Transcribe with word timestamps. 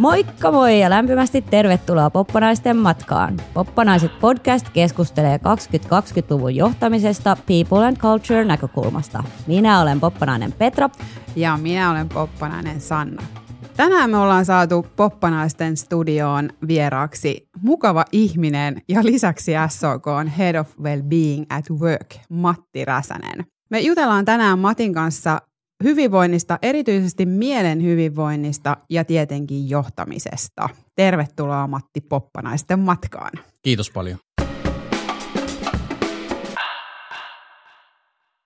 Moikka 0.00 0.52
moi 0.52 0.80
ja 0.80 0.90
lämpimästi 0.90 1.42
tervetuloa 1.42 2.10
Poppanaisten 2.10 2.76
matkaan. 2.76 3.36
Poppanaiset 3.54 4.20
podcast 4.20 4.68
keskustelee 4.68 5.36
2020-luvun 5.36 6.56
johtamisesta 6.56 7.36
People 7.46 7.86
and 7.86 7.96
Culture 7.96 8.44
näkökulmasta. 8.44 9.24
Minä 9.46 9.80
olen 9.80 10.00
Poppanainen 10.00 10.52
Petra. 10.52 10.90
Ja 11.36 11.56
minä 11.56 11.90
olen 11.90 12.08
Poppanainen 12.08 12.80
Sanna. 12.80 13.22
Tänään 13.76 14.10
me 14.10 14.16
ollaan 14.16 14.44
saatu 14.44 14.86
Poppanaisten 14.96 15.76
studioon 15.76 16.50
vieraaksi 16.68 17.48
mukava 17.62 18.04
ihminen 18.12 18.82
ja 18.88 19.04
lisäksi 19.04 19.52
SOK 19.68 20.06
on 20.06 20.26
Head 20.26 20.54
of 20.54 20.78
Wellbeing 20.78 21.44
at 21.48 21.70
Work, 21.70 22.14
Matti 22.28 22.84
Räsänen. 22.84 23.44
Me 23.70 23.80
jutellaan 23.80 24.24
tänään 24.24 24.58
Matin 24.58 24.94
kanssa 24.94 25.40
hyvinvoinnista, 25.84 26.58
erityisesti 26.62 27.26
mielen 27.26 27.82
hyvinvoinnista 27.82 28.76
ja 28.90 29.04
tietenkin 29.04 29.70
johtamisesta. 29.70 30.68
Tervetuloa 30.96 31.66
Matti 31.66 32.00
Poppanaisten 32.00 32.78
matkaan. 32.78 33.32
Kiitos 33.62 33.90
paljon. 33.90 34.18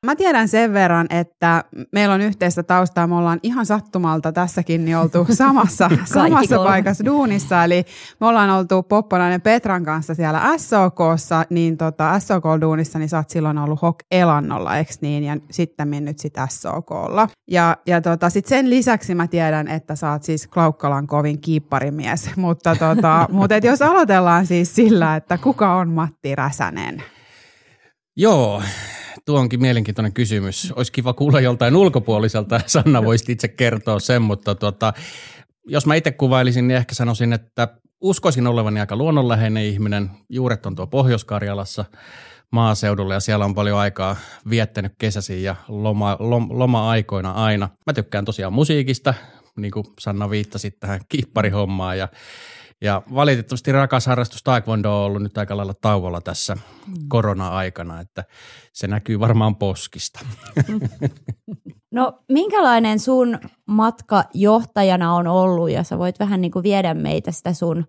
Mä 0.04 0.16
tiedän 0.16 0.48
sen 0.48 0.72
verran, 0.72 1.06
että 1.10 1.64
meillä 1.92 2.14
on 2.14 2.20
yhteistä 2.20 2.62
taustaa. 2.62 3.06
Me 3.06 3.14
ollaan 3.14 3.40
ihan 3.42 3.66
sattumalta 3.66 4.32
tässäkin 4.32 4.84
niin 4.84 4.96
oltu 4.96 5.26
samassa, 5.30 5.90
samassa 6.04 6.58
paikassa 6.58 7.04
duunissa. 7.04 7.64
Eli 7.64 7.84
me 8.20 8.26
ollaan 8.26 8.50
oltu 8.50 8.82
Popponainen 8.82 9.40
Petran 9.40 9.84
kanssa 9.84 10.14
siellä 10.14 10.58
SOKssa, 10.58 11.44
niin 11.50 11.76
tota, 11.76 12.18
SOK-duunissa, 12.18 12.98
niin 12.98 13.08
sä 13.08 13.16
oot 13.16 13.30
silloin 13.30 13.58
ollut 13.58 13.82
HOK 13.82 13.98
Elannolla, 14.10 14.76
eikö 14.76 14.92
niin? 15.00 15.24
Ja 15.24 15.36
sitten 15.50 15.88
mennyt 15.88 16.18
sitten 16.18 16.46
SOKlla. 16.48 17.28
Ja, 17.50 17.76
ja 17.86 18.00
tota, 18.00 18.30
sit 18.30 18.46
sen 18.46 18.70
lisäksi 18.70 19.14
mä 19.14 19.26
tiedän, 19.26 19.68
että 19.68 19.96
sä 19.96 20.10
oot 20.10 20.22
siis 20.22 20.46
Klaukkalan 20.46 21.06
kovin 21.06 21.40
kiipparimies. 21.40 22.30
Mutta 22.36 22.76
tota, 22.76 23.28
mutta 23.32 23.56
et 23.56 23.64
jos 23.64 23.82
aloitellaan 23.82 24.46
siis 24.46 24.74
sillä, 24.74 25.16
että 25.16 25.38
kuka 25.38 25.74
on 25.74 25.88
Matti 25.88 26.34
Räsänen? 26.34 27.02
Joo, 28.16 28.62
tuo 29.26 29.40
onkin 29.40 29.60
mielenkiintoinen 29.60 30.12
kysymys. 30.12 30.72
Olisi 30.76 30.92
kiva 30.92 31.12
kuulla 31.12 31.40
joltain 31.40 31.76
ulkopuoliselta, 31.76 32.60
Sanna 32.66 33.04
voisi 33.04 33.32
itse 33.32 33.48
kertoa 33.48 34.00
sen, 34.00 34.22
mutta 34.22 34.54
tuota, 34.54 34.92
jos 35.66 35.86
mä 35.86 35.94
itse 35.94 36.10
kuvailisin, 36.10 36.68
niin 36.68 36.76
ehkä 36.76 36.94
sanoisin, 36.94 37.32
että 37.32 37.68
uskoisin 38.00 38.46
olevani 38.46 38.80
aika 38.80 38.96
luonnonläheinen 38.96 39.64
ihminen. 39.64 40.10
Juuret 40.28 40.66
on 40.66 40.74
tuo 40.74 40.86
Pohjois-Karjalassa 40.86 41.84
maaseudulla 42.52 43.14
ja 43.14 43.20
siellä 43.20 43.44
on 43.44 43.54
paljon 43.54 43.78
aikaa 43.78 44.16
viettänyt 44.50 44.92
kesäsi 44.98 45.42
ja 45.42 45.56
loma, 45.68 46.16
lom, 46.20 46.48
loma-aikoina 46.50 47.30
aina. 47.30 47.68
Mä 47.86 47.92
tykkään 47.92 48.24
tosiaan 48.24 48.52
musiikista, 48.52 49.14
niin 49.56 49.70
kuin 49.70 49.84
Sanna 50.00 50.30
viittasi 50.30 50.70
tähän 50.70 51.00
kiipparihommaan 51.08 51.98
ja 51.98 52.08
ja 52.84 53.02
valitettavasti 53.14 53.72
rakas 53.72 54.06
harrastus 54.06 54.42
taekwondo 54.42 54.98
on 55.00 55.06
ollut 55.06 55.22
nyt 55.22 55.38
aika 55.38 55.56
lailla 55.56 55.74
tauolla 55.74 56.20
tässä 56.20 56.56
korona-aikana, 57.08 58.00
että 58.00 58.24
se 58.72 58.86
näkyy 58.86 59.20
varmaan 59.20 59.56
poskista. 59.56 60.20
No 61.90 62.12
minkälainen 62.32 62.98
sun 63.00 63.38
matka 63.66 64.24
johtajana 64.34 65.14
on 65.14 65.26
ollut 65.26 65.70
ja 65.70 65.82
sä 65.82 65.98
voit 65.98 66.18
vähän 66.18 66.40
niin 66.40 66.50
kuin 66.52 66.62
viedä 66.62 66.94
meitä 66.94 67.32
sitä 67.32 67.52
sun, 67.52 67.84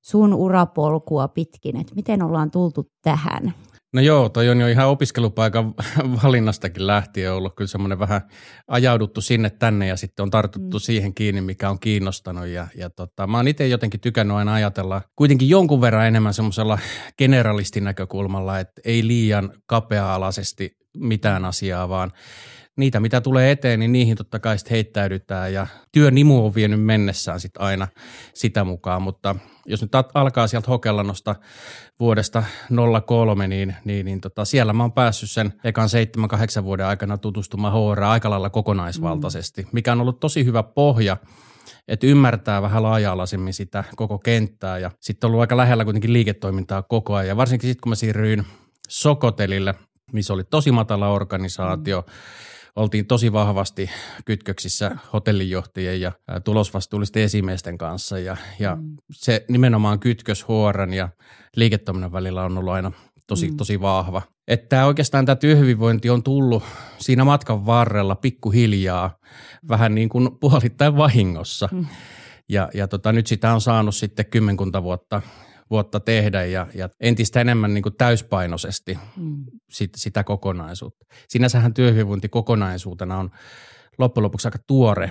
sun 0.00 0.34
urapolkua 0.34 1.28
pitkin, 1.28 1.76
että 1.76 1.94
miten 1.94 2.22
ollaan 2.22 2.50
tultu 2.50 2.90
tähän? 3.02 3.54
No 3.92 4.00
joo, 4.00 4.28
toi 4.28 4.48
on 4.48 4.60
jo 4.60 4.68
ihan 4.68 4.88
opiskelupaikan 4.88 5.74
valinnastakin 6.22 6.86
lähtien 6.86 7.32
ollut 7.32 7.56
kyllä 7.56 7.68
semmoinen 7.68 7.98
vähän 7.98 8.20
ajauduttu 8.68 9.20
sinne 9.20 9.50
tänne 9.50 9.86
ja 9.86 9.96
sitten 9.96 10.22
on 10.22 10.30
tartuttu 10.30 10.76
mm. 10.76 10.80
siihen 10.80 11.14
kiinni, 11.14 11.40
mikä 11.40 11.70
on 11.70 11.80
kiinnostanut. 11.80 12.46
Ja, 12.46 12.68
ja 12.76 12.90
tota, 12.90 13.26
mä 13.26 13.36
oon 13.36 13.48
itse 13.48 13.68
jotenkin 13.68 14.00
tykännyt 14.00 14.36
aina 14.36 14.54
ajatella 14.54 15.02
kuitenkin 15.16 15.48
jonkun 15.48 15.80
verran 15.80 16.06
enemmän 16.06 16.34
semmoisella 16.34 16.78
generalistin 17.18 17.84
näkökulmalla, 17.84 18.58
että 18.58 18.80
ei 18.84 19.06
liian 19.06 19.52
kapea-alaisesti 19.66 20.76
mitään 20.96 21.44
asiaa, 21.44 21.88
vaan 21.88 22.12
niitä, 22.76 23.00
mitä 23.00 23.20
tulee 23.20 23.50
eteen, 23.50 23.80
niin 23.80 23.92
niihin 23.92 24.16
totta 24.16 24.38
kai 24.38 24.58
sitten 24.58 24.74
heittäydytään 24.74 25.52
ja 25.52 25.66
työn 25.92 26.14
nimu 26.14 26.46
on 26.46 26.54
vienyt 26.54 26.84
mennessään 26.84 27.40
sitten 27.40 27.62
aina 27.62 27.88
sitä 28.34 28.64
mukaan, 28.64 29.02
mutta 29.02 29.36
jos 29.66 29.82
nyt 29.82 29.94
alkaa 30.14 30.46
sieltä 30.46 30.70
Hokellannosta 30.70 31.34
vuodesta 32.00 32.42
03, 33.06 33.48
niin, 33.48 33.76
niin, 33.84 34.06
niin 34.06 34.20
tota, 34.20 34.44
siellä 34.44 34.72
mä 34.72 34.82
oon 34.82 34.92
päässyt 34.92 35.30
sen 35.30 35.52
ekan 35.64 35.88
7-8 36.60 36.64
vuoden 36.64 36.86
aikana 36.86 37.18
tutustumaan 37.18 37.72
HR 37.72 38.02
aika 38.02 38.30
lailla 38.30 38.50
kokonaisvaltaisesti, 38.50 39.62
mm. 39.62 39.68
mikä 39.72 39.92
on 39.92 40.00
ollut 40.00 40.20
tosi 40.20 40.44
hyvä 40.44 40.62
pohja 40.62 41.16
että 41.88 42.06
ymmärtää 42.06 42.62
vähän 42.62 42.82
laaja-alaisemmin 42.82 43.54
sitä 43.54 43.84
koko 43.96 44.18
kenttää 44.18 44.78
ja 44.78 44.90
sitten 45.00 45.28
on 45.28 45.30
ollut 45.30 45.40
aika 45.40 45.56
lähellä 45.56 45.84
kuitenkin 45.84 46.12
liiketoimintaa 46.12 46.82
koko 46.82 47.14
ajan. 47.14 47.28
Ja 47.28 47.36
varsinkin 47.36 47.70
sitten 47.70 47.80
kun 47.82 47.90
mä 47.90 47.94
siirryin 47.94 48.46
Sokotelille, 48.88 49.74
missä 50.12 50.32
oli 50.32 50.44
tosi 50.44 50.72
matala 50.72 51.08
organisaatio, 51.08 52.00
mm 52.00 52.12
oltiin 52.76 53.06
tosi 53.06 53.32
vahvasti 53.32 53.90
kytköksissä 54.24 54.96
hotellinjohtajien 55.12 56.00
ja 56.00 56.12
tulosvastuullisten 56.44 57.22
esimiesten 57.22 57.78
kanssa 57.78 58.18
ja, 58.18 58.36
ja 58.58 58.76
mm. 58.76 58.96
se 59.12 59.44
nimenomaan 59.48 60.00
kytkös 60.00 60.48
huoran 60.48 60.94
ja 60.94 61.08
liiketoiminnan 61.56 62.12
välillä 62.12 62.44
on 62.44 62.58
ollut 62.58 62.72
aina 62.72 62.92
tosi, 63.26 63.50
mm. 63.50 63.56
tosi 63.56 63.80
vahva. 63.80 64.22
Että 64.48 64.86
oikeastaan 64.86 65.26
tämä 65.26 65.36
työhyvinvointi 65.36 66.10
on 66.10 66.22
tullut 66.22 66.62
siinä 66.98 67.24
matkan 67.24 67.66
varrella 67.66 68.14
pikkuhiljaa 68.14 69.16
vähän 69.68 69.94
niin 69.94 70.08
kuin 70.08 70.28
puolittain 70.40 70.96
vahingossa. 70.96 71.68
Mm. 71.72 71.86
Ja, 72.48 72.68
ja 72.74 72.88
tota, 72.88 73.12
nyt 73.12 73.26
sitä 73.26 73.54
on 73.54 73.60
saanut 73.60 73.94
sitten 73.94 74.26
kymmenkunta 74.26 74.82
vuotta 74.82 75.22
vuotta 75.72 76.00
tehdä 76.00 76.44
ja, 76.44 76.66
ja 76.74 76.88
entistä 77.00 77.40
enemmän 77.40 77.74
niin 77.74 77.82
kuin 77.82 77.96
täyspainoisesti 77.98 78.98
mm. 79.16 79.44
sit, 79.70 79.90
sitä 79.96 80.24
kokonaisuutta. 80.24 81.06
Sinänsähän 81.28 81.74
työhyvinvointi 81.74 82.28
kokonaisuutena 82.28 83.18
on 83.18 83.30
loppujen 83.98 84.24
lopuksi 84.24 84.48
aika 84.48 84.58
tuore 84.66 85.10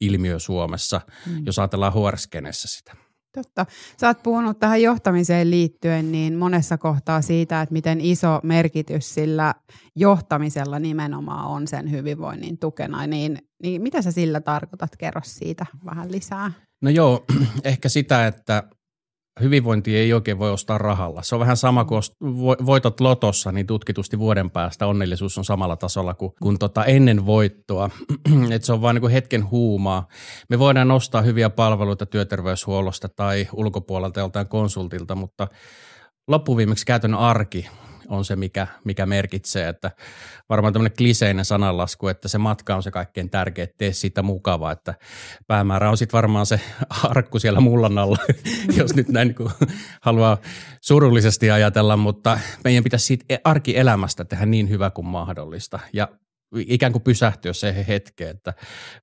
ilmiö 0.00 0.38
Suomessa, 0.38 1.00
mm. 1.26 1.42
jos 1.46 1.58
ajatellaan 1.58 1.92
hr 1.92 2.14
sitä. 2.54 2.96
Totta. 3.34 3.66
Sä 4.00 4.06
oot 4.06 4.22
puhunut 4.22 4.58
tähän 4.58 4.82
johtamiseen 4.82 5.50
liittyen 5.50 6.12
niin 6.12 6.34
monessa 6.36 6.78
kohtaa 6.78 7.22
siitä, 7.22 7.62
että 7.62 7.72
miten 7.72 8.00
iso 8.00 8.40
merkitys 8.42 9.14
sillä 9.14 9.54
johtamisella 9.96 10.78
nimenomaan 10.78 11.46
on 11.46 11.68
sen 11.68 11.90
hyvinvoinnin 11.90 12.58
tukena. 12.58 13.06
Niin, 13.06 13.38
niin 13.62 13.82
mitä 13.82 14.02
sä 14.02 14.12
sillä 14.12 14.40
tarkoitat? 14.40 14.96
Kerro 14.96 15.20
siitä 15.24 15.66
vähän 15.84 16.12
lisää. 16.12 16.52
No 16.82 16.90
joo, 16.90 17.24
ehkä 17.64 17.88
sitä, 17.88 18.26
että 18.26 18.62
hyvinvointi 19.40 19.96
ei 19.96 20.12
oikein 20.12 20.38
voi 20.38 20.50
ostaa 20.50 20.78
rahalla. 20.78 21.22
Se 21.22 21.34
on 21.34 21.40
vähän 21.40 21.56
sama 21.56 21.84
kuin 21.84 22.02
voitot 22.66 23.00
lotossa, 23.00 23.52
niin 23.52 23.66
tutkitusti 23.66 24.18
vuoden 24.18 24.50
päästä 24.50 24.86
onnellisuus 24.86 25.38
on 25.38 25.44
samalla 25.44 25.76
tasolla 25.76 26.14
kuin, 26.14 26.32
kuin 26.42 26.58
tota 26.58 26.84
ennen 26.84 27.26
voittoa. 27.26 27.90
Et 28.54 28.64
se 28.64 28.72
on 28.72 28.82
vain 28.82 28.96
niin 28.96 29.10
hetken 29.10 29.50
huumaa. 29.50 30.08
Me 30.48 30.58
voidaan 30.58 30.90
ostaa 30.90 31.22
hyviä 31.22 31.50
palveluita 31.50 32.06
työterveyshuollosta 32.06 33.08
tai 33.08 33.48
ulkopuolelta 33.52 34.20
joltain 34.20 34.48
konsultilta, 34.48 35.14
mutta 35.14 35.48
loppuviimeksi 36.28 36.86
käytännön 36.86 37.20
arki 37.20 37.68
on 38.08 38.24
se, 38.24 38.36
mikä, 38.36 38.66
mikä 38.84 39.06
merkitsee, 39.06 39.68
että 39.68 39.90
varmaan 40.48 40.72
tämmöinen 40.72 40.96
kliseinen 40.96 41.44
sananlasku, 41.44 42.08
että 42.08 42.28
se 42.28 42.38
matka 42.38 42.76
on 42.76 42.82
se 42.82 42.90
kaikkein 42.90 43.30
tärkein, 43.30 43.68
tee 43.78 43.92
siitä 43.92 44.22
mukava, 44.22 44.72
että 44.72 44.94
päämäärä 45.46 45.90
on 45.90 45.96
sitten 45.96 46.16
varmaan 46.16 46.46
se 46.46 46.60
arkku 47.02 47.38
siellä 47.38 47.60
mullan 47.60 47.98
alla, 47.98 48.18
jos 48.78 48.94
nyt 48.94 49.08
näin 49.08 49.34
niin 49.38 49.50
haluaa 50.00 50.38
surullisesti 50.80 51.50
ajatella, 51.50 51.96
mutta 51.96 52.38
meidän 52.64 52.84
pitäisi 52.84 53.06
siitä 53.06 53.38
arkielämästä 53.44 54.24
tehdä 54.24 54.46
niin 54.46 54.68
hyvä 54.68 54.90
kuin 54.90 55.06
mahdollista 55.06 55.78
ja 55.92 56.08
ikään 56.56 56.92
kuin 56.92 57.02
pysähtyä 57.02 57.52
se 57.52 57.84
hetke, 57.88 58.30
että 58.30 58.54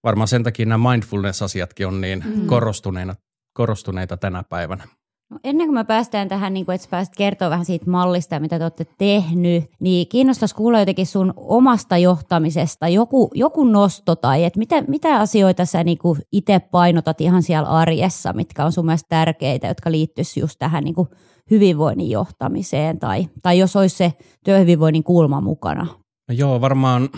varmaan 0.04 0.28
sen 0.28 0.44
takia 0.44 0.66
nämä 0.66 0.92
mindfulness-asiatkin 0.92 1.88
on 1.88 2.02
niin 2.02 2.24
mm. 2.26 2.48
korostuneina, 2.48 3.16
korostuneita 3.54 4.18
tänä 4.18 4.44
päivänä. 4.44 4.88
No 5.32 5.40
ennen 5.44 5.68
kuin 5.68 5.74
me 5.74 5.84
päästään 5.84 6.28
tähän, 6.28 6.54
niin 6.54 6.66
kuin, 6.66 6.76
että 6.76 6.88
pääset 6.90 7.16
kertoa 7.18 7.50
vähän 7.50 7.66
siitä 7.66 7.92
mallista, 7.92 8.40
mitä 8.40 8.58
te 8.58 8.66
olette 8.66 8.86
tehnyt, 8.98 9.64
niin 9.80 10.08
kiinnostaisi 10.08 10.56
kuulla 10.56 10.80
jotenkin 10.80 11.06
sun 11.06 11.34
omasta 11.38 11.98
johtamisesta 11.98 12.88
joku, 12.88 13.32
joku 13.34 13.64
nosto 13.64 14.16
tai 14.16 14.44
että 14.44 14.60
mitä, 14.60 14.82
mitä 14.82 15.20
asioita 15.20 15.66
sä 15.66 15.84
niin 15.84 15.98
itse 16.32 16.60
painotat 16.60 17.22
ihan 17.22 17.44
siellä 17.44 17.70
arjessa, 17.70 18.34
mitkä 18.34 18.66
on 18.66 18.72
sun 18.72 18.86
mielestä 18.86 19.10
tärkeitä, 19.10 19.68
jotka 19.68 19.92
liittyisi 19.92 20.40
just 20.40 20.56
tähän 20.60 20.84
niin 20.84 20.96
kuin 20.96 21.08
hyvinvoinnin 21.52 22.10
johtamiseen 22.10 23.00
tai, 23.00 23.28
tai 23.44 23.60
jos 23.60 23.76
olisi 23.76 23.96
se 23.96 24.14
työhyvinvoinnin 24.46 25.04
kulma 25.04 25.42
mukana? 25.42 25.88
No 26.30 26.36
joo, 26.36 26.62
varmaan 26.62 27.10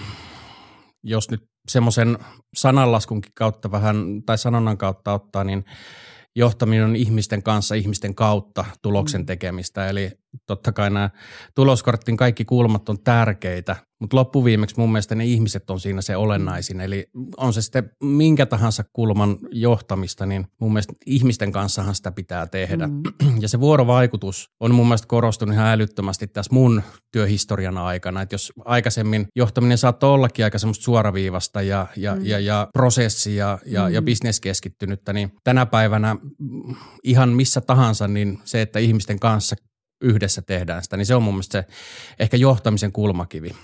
jos 1.04 1.32
nyt 1.32 1.44
semmoisen 1.68 2.18
sananlaskunkin 2.56 3.32
kautta 3.36 3.72
vähän 3.72 4.24
tai 4.26 4.38
sanonnan 4.38 4.78
kautta 4.78 5.14
ottaa, 5.14 5.44
niin– 5.44 5.66
johtaminen 6.36 6.86
on 6.86 6.96
ihmisten 6.96 7.44
kanssa, 7.44 7.76
ihmisten 7.76 8.16
kautta 8.16 8.66
tuloksen 8.82 9.22
mm. 9.22 9.26
tekemistä. 9.26 9.90
Eli 9.90 10.12
totta 10.46 10.72
kai 10.72 10.90
nämä 10.90 11.10
tuloskortin 11.56 12.18
kaikki 12.18 12.46
kulmat 12.46 12.90
on 12.90 13.00
tärkeitä, 13.04 13.76
mutta 14.04 14.18
loppuviimeksi 14.18 14.76
mun 14.78 14.92
mielestä 14.92 15.16
ne 15.16 15.26
ihmiset 15.26 15.70
on 15.70 15.80
siinä 15.80 16.02
se 16.02 16.18
olennaisin. 16.18 16.82
Eli 16.82 17.10
on 17.38 17.54
se 17.54 17.62
sitten 17.62 17.92
minkä 18.04 18.46
tahansa 18.46 18.84
kulman 18.94 19.38
johtamista, 19.52 20.26
niin 20.26 20.48
mun 20.60 20.74
mielestä 20.74 20.94
ihmisten 21.06 21.52
kanssahan 21.52 21.96
sitä 21.96 22.12
pitää 22.12 22.48
tehdä. 22.48 22.88
Mm. 22.88 23.04
Ja 23.42 23.50
se 23.50 23.60
vuorovaikutus 23.60 24.50
on 24.60 24.76
mun 24.76 24.88
mielestä 24.88 25.08
korostunut 25.08 25.56
ihan 25.56 25.68
älyttömästi 25.68 26.28
tässä 26.28 26.54
mun 26.54 26.84
työhistorian 27.12 27.78
aikana. 27.78 28.22
Että 28.22 28.34
jos 28.34 28.54
aikaisemmin 28.66 29.28
johtaminen 29.36 29.78
saattoi 29.78 30.10
ollakin 30.10 30.46
aika 30.46 30.58
semmoista 30.58 30.84
suoraviivasta 30.84 31.62
ja, 31.62 31.88
ja, 31.98 32.16
mm. 32.16 32.26
ja, 32.26 32.40
ja 32.40 32.68
prosessi 32.74 33.36
ja, 33.36 33.60
ja, 33.66 33.88
mm. 33.88 33.94
ja 33.94 34.02
bisneskeskittynyttä, 34.02 35.14
niin 35.14 35.32
tänä 35.44 35.66
päivänä 35.66 36.16
ihan 37.04 37.30
missä 37.30 37.62
tahansa, 37.62 38.08
niin 38.08 38.40
se, 38.44 38.62
että 38.62 38.80
ihmisten 38.80 39.20
kanssa 39.20 39.56
yhdessä 40.04 40.42
tehdään 40.42 40.84
sitä, 40.84 40.98
niin 40.98 41.06
se 41.06 41.16
on 41.16 41.24
mun 41.24 41.34
mielestä 41.34 41.62
se 41.62 41.68
ehkä 42.20 42.38
johtamisen 42.38 42.92
kulmakivi. 42.92 43.56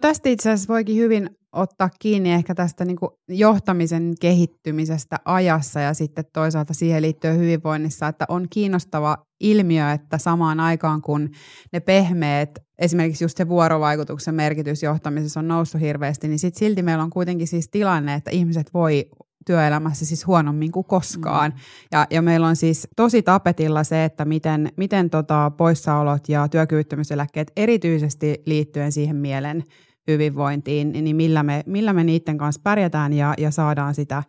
Tästä 0.00 0.28
itse 0.28 0.50
asiassa 0.50 0.72
voikin 0.72 0.96
hyvin 0.96 1.30
ottaa 1.52 1.90
kiinni 1.98 2.32
ehkä 2.32 2.54
tästä 2.54 2.84
niin 2.84 2.98
johtamisen 3.28 4.14
kehittymisestä 4.20 5.16
ajassa 5.24 5.80
ja 5.80 5.94
sitten 5.94 6.24
toisaalta 6.32 6.74
siihen 6.74 7.02
liittyen 7.02 7.38
hyvinvoinnissa, 7.38 8.08
että 8.08 8.24
on 8.28 8.46
kiinnostava 8.50 9.16
ilmiö, 9.40 9.92
että 9.92 10.18
samaan 10.18 10.60
aikaan 10.60 11.02
kun 11.02 11.30
ne 11.72 11.80
pehmeät, 11.80 12.50
esimerkiksi 12.78 13.24
just 13.24 13.36
se 13.36 13.48
vuorovaikutuksen 13.48 14.34
merkitys 14.34 14.82
johtamisessa 14.82 15.40
on 15.40 15.48
noussut 15.48 15.80
hirveästi, 15.80 16.28
niin 16.28 16.38
sitten 16.38 16.58
silti 16.58 16.82
meillä 16.82 17.04
on 17.04 17.10
kuitenkin 17.10 17.48
siis 17.48 17.68
tilanne, 17.68 18.14
että 18.14 18.30
ihmiset 18.30 18.74
voi 18.74 19.10
työelämässä 19.46 20.06
siis 20.06 20.26
huonommin 20.26 20.72
kuin 20.72 20.86
koskaan. 20.86 21.50
Mm. 21.50 21.58
Ja, 21.92 22.06
ja 22.10 22.22
meillä 22.22 22.46
on 22.46 22.56
siis 22.56 22.88
tosi 22.96 23.22
tapetilla 23.22 23.84
se, 23.84 24.04
että 24.04 24.24
miten, 24.24 24.68
miten 24.76 25.10
tota 25.10 25.52
poissaolot 25.56 26.28
ja 26.28 26.48
työkyvyttömyyseläkkeet 26.48 27.52
erityisesti 27.56 28.42
liittyen 28.46 28.92
siihen 28.92 29.16
mielen 29.16 29.64
hyvinvointiin, 30.08 30.92
niin 30.92 31.16
millä 31.16 31.42
me, 31.42 31.62
millä 31.66 31.92
me 31.92 32.04
niiden 32.04 32.38
kanssa 32.38 32.60
pärjätään 32.64 33.12
ja, 33.12 33.34
ja 33.38 33.50
saadaan 33.50 33.94
sitä 33.94 34.22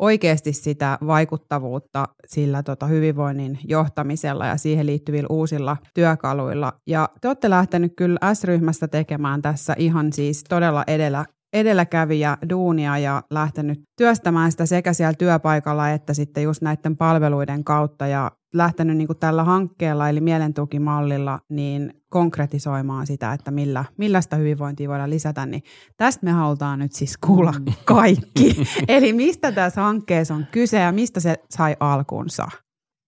oikeasti 0.00 0.52
sitä 0.52 0.98
vaikuttavuutta 1.06 2.08
sillä 2.26 2.62
tota 2.62 2.86
hyvinvoinnin 2.86 3.58
johtamisella 3.64 4.46
ja 4.46 4.56
siihen 4.56 4.86
liittyvillä 4.86 5.26
uusilla 5.30 5.76
työkaluilla. 5.94 6.72
Ja 6.86 7.08
te 7.20 7.28
olette 7.28 7.50
lähtenyt 7.50 7.92
kyllä 7.96 8.34
S-ryhmästä 8.34 8.88
tekemään 8.88 9.42
tässä 9.42 9.74
ihan 9.78 10.12
siis 10.12 10.44
todella 10.48 10.84
edellä, 10.86 11.24
edelläkävijä 11.52 12.38
duunia 12.50 12.98
ja 12.98 13.22
lähtenyt 13.30 13.80
työstämään 13.96 14.50
sitä 14.50 14.66
sekä 14.66 14.92
siellä 14.92 15.14
työpaikalla 15.14 15.90
että 15.90 16.14
sitten 16.14 16.42
just 16.42 16.62
näiden 16.62 16.96
palveluiden 16.96 17.64
kautta 17.64 18.06
ja 18.06 18.30
lähtenyt 18.54 18.96
niin 18.96 19.06
kuin 19.06 19.18
tällä 19.18 19.44
hankkeella 19.44 20.08
eli 20.08 20.20
mielentukimallilla 20.20 21.40
niin 21.48 21.94
konkretisoimaan 22.08 23.06
sitä, 23.06 23.32
että 23.32 23.50
millä, 23.50 23.84
millä 23.96 24.20
sitä 24.20 24.36
hyvinvointia 24.36 24.88
voidaan 24.88 25.10
lisätä, 25.10 25.46
niin 25.46 25.62
tästä 25.96 26.24
me 26.24 26.30
halutaan 26.30 26.78
nyt 26.78 26.92
siis 26.92 27.16
kuulla 27.16 27.52
mm. 27.52 27.72
kaikki. 27.84 28.56
eli 28.88 29.12
mistä 29.12 29.52
tässä 29.52 29.82
hankkeessa 29.82 30.34
on 30.34 30.46
kyse 30.52 30.78
ja 30.78 30.92
mistä 30.92 31.20
se 31.20 31.36
sai 31.50 31.76
alkunsa? 31.80 32.48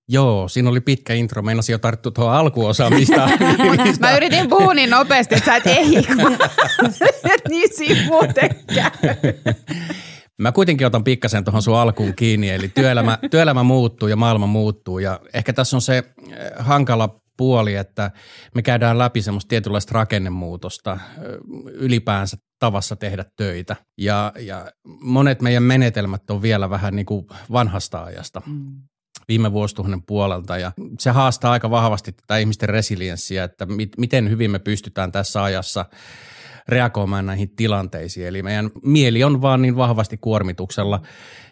Joo, 0.08 0.48
siinä 0.48 0.70
oli 0.70 0.80
pitkä 0.80 1.14
intro. 1.14 1.42
Meinasin 1.42 1.72
jo 1.72 1.78
tarttu 1.78 2.10
tuohon 2.10 2.34
alkuosaan, 2.34 2.94
mistä, 2.94 3.26
mistä... 3.84 4.06
Mä 4.06 4.16
yritin 4.16 4.48
puhua 4.48 4.74
niin 4.74 4.90
nopeasti, 4.90 5.34
että 5.34 5.46
sä 5.46 5.56
et 5.56 5.66
ehdi, 5.66 5.96
niin 7.48 7.68
siinä 7.76 8.06
muuten 8.06 8.50
Mä 10.38 10.52
kuitenkin 10.52 10.86
otan 10.86 11.04
pikkasen 11.04 11.44
tuohon 11.44 11.62
sun 11.62 11.76
alkuun 11.76 12.14
kiinni, 12.14 12.50
eli 12.50 12.68
työelämä, 12.68 13.18
työelämä 13.30 13.62
muuttuu 13.62 14.08
ja 14.08 14.16
maailma 14.16 14.46
muuttuu 14.46 14.98
ja 14.98 15.20
ehkä 15.34 15.52
tässä 15.52 15.76
on 15.76 15.80
se 15.80 15.96
eh, 15.98 16.04
hankala 16.58 17.20
puoli, 17.36 17.74
että 17.74 18.10
me 18.54 18.62
käydään 18.62 18.98
läpi 18.98 19.22
semmoista 19.22 19.48
tietynlaista 19.48 19.94
rakennemuutosta 19.94 20.92
eh, 20.92 21.22
ylipäänsä 21.72 22.36
tavassa 22.58 22.96
tehdä 22.96 23.24
töitä. 23.36 23.76
Ja, 23.98 24.32
ja 24.38 24.70
monet 25.00 25.42
meidän 25.42 25.62
menetelmät 25.62 26.30
on 26.30 26.42
vielä 26.42 26.70
vähän 26.70 26.96
niin 26.96 27.06
kuin 27.06 27.26
vanhasta 27.52 28.04
ajasta. 28.04 28.42
Mm 28.46 28.82
viime 29.28 29.52
vuosituhannen 29.52 30.02
puolelta 30.02 30.58
ja 30.58 30.72
se 30.98 31.10
haastaa 31.10 31.52
aika 31.52 31.70
vahvasti 31.70 32.12
tätä 32.12 32.38
ihmisten 32.38 32.68
resilienssiä, 32.68 33.44
että 33.44 33.66
mit, 33.66 33.92
miten 33.98 34.30
hyvin 34.30 34.50
me 34.50 34.58
pystytään 34.58 35.12
tässä 35.12 35.42
ajassa 35.42 35.84
reagoimaan 36.68 37.26
näihin 37.26 37.50
tilanteisiin. 37.50 38.26
Eli 38.26 38.42
meidän 38.42 38.70
mieli 38.82 39.24
on 39.24 39.42
vaan 39.42 39.62
niin 39.62 39.76
vahvasti 39.76 40.16
kuormituksella 40.16 41.02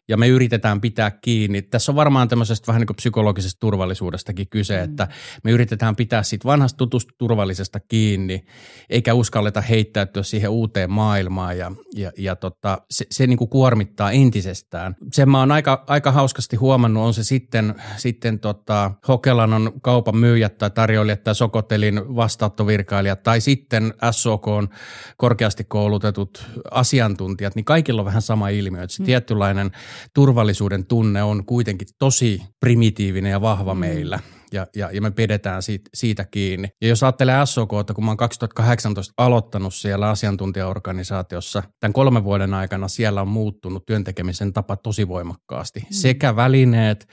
ja 0.08 0.17
me 0.17 0.29
yritetään 0.29 0.81
pitää 0.81 1.11
kiinni. 1.11 1.62
Tässä 1.62 1.93
on 1.93 1.97
varmaan 1.97 2.29
tämmöisestä 2.29 2.67
vähän 2.67 2.81
niin 2.81 2.87
kuin 2.87 2.97
psykologisesta 2.97 3.61
turvallisuudestakin 3.61 4.49
kyse, 4.49 4.76
mm. 4.76 4.85
että 4.85 5.08
me 5.44 5.50
yritetään 5.50 5.97
pitää 5.97 6.23
siitä 6.23 6.44
vanhasta 6.44 6.76
tutusta 6.76 7.14
turvallisesta 7.19 7.81
kiinni, 7.81 8.44
eikä 8.91 9.14
uskalleta 9.14 9.61
heittäytyä 9.61 10.23
siihen 10.23 10.50
uuteen 10.50 10.91
maailmaan 10.91 11.58
ja, 11.58 11.73
ja, 11.97 12.12
ja 12.19 12.37
tota, 12.37 12.79
se, 12.91 13.06
se 13.11 13.26
niin 13.26 13.38
kuin 13.38 13.50
kuormittaa 13.50 14.11
entisestään. 14.11 14.97
Sen 15.12 15.31
mä 15.31 15.38
oon 15.38 15.52
aika, 15.52 15.85
aika 15.87 16.12
hauskasti 16.12 16.56
huomannut, 16.56 17.05
on 17.05 17.14
se 17.14 17.25
sitten, 17.25 17.75
sitten 17.96 18.38
tota, 18.38 18.91
Hokelanon 19.08 19.73
kaupan 19.82 20.17
myyjät 20.17 20.58
tai 20.58 20.70
tarjoilijat 20.70 21.25
tai 21.25 21.35
Sokotelin 21.35 22.17
vastaattovirkailijat 22.17 23.23
tai 23.23 23.41
sitten 23.41 23.94
SOK 24.11 24.49
on 24.49 24.69
korkeasti 25.17 25.64
koulutetut 25.64 26.46
asiantuntijat, 26.70 27.55
niin 27.55 27.64
kaikilla 27.64 28.00
on 28.00 28.06
vähän 28.06 28.23
sama 28.23 28.49
ilmiö, 28.49 28.82
että 28.82 28.96
se 28.96 29.03
mm. 29.03 29.06
tietynlainen 29.06 29.70
turvallisuuden 30.14 30.87
tunne 30.87 31.23
on 31.23 31.47
kuitenkin 31.47 31.88
tosi 31.99 32.43
primitiivinen 32.61 33.31
ja 33.31 33.41
vahva 33.41 33.75
mm. 33.75 33.81
meillä 33.81 34.19
ja, 34.52 34.67
ja, 34.76 34.91
ja 34.93 35.00
me 35.00 35.11
pidetään 35.11 35.62
siitä, 35.62 35.91
siitä 35.94 36.25
kiinni. 36.25 36.69
Ja 36.81 36.88
jos 36.88 37.02
ajattelee 37.02 37.47
SOK, 37.47 37.70
että 37.81 37.94
kun 37.94 38.05
mä 38.05 38.11
oon 38.11 38.17
2018 38.17 39.14
aloittanut 39.17 39.75
siellä 39.75 40.08
asiantuntijaorganisaatiossa, 40.08 41.62
tämän 41.81 41.93
kolmen 41.93 42.25
vuoden 42.25 42.55
aikana 42.55 42.88
siellä 42.88 43.23
on 43.23 43.29
muuttunut 43.29 43.87
työntekemisen 43.87 44.52
tapa 44.52 44.76
tosi 44.76 45.08
voimakkaasti. 45.08 45.81
Mm. 45.81 45.87
Sekä 45.91 46.37
välineet, 46.37 47.08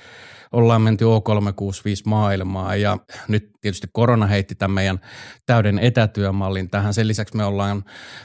ollaan 0.52 0.82
menty 0.82 1.06
O365 1.06 2.02
maailmaa 2.06 2.76
ja 2.76 2.98
nyt 3.28 3.52
tietysti 3.62 3.88
korona 3.92 4.26
heitti 4.26 4.56
tämän 4.56 4.76
meidän 4.76 5.00
täyden 5.46 5.80
etätyömallin 5.80 6.70
tähän. 6.70 6.94
Sen 6.94 7.08
lisäksi 7.08 7.38
me 7.38 7.46
ollaan 7.46 7.84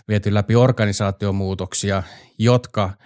viety 0.08 0.35
läpi 0.35 0.55
organisaatiomuutoksia, 0.55 2.03
jotka– 2.38 2.91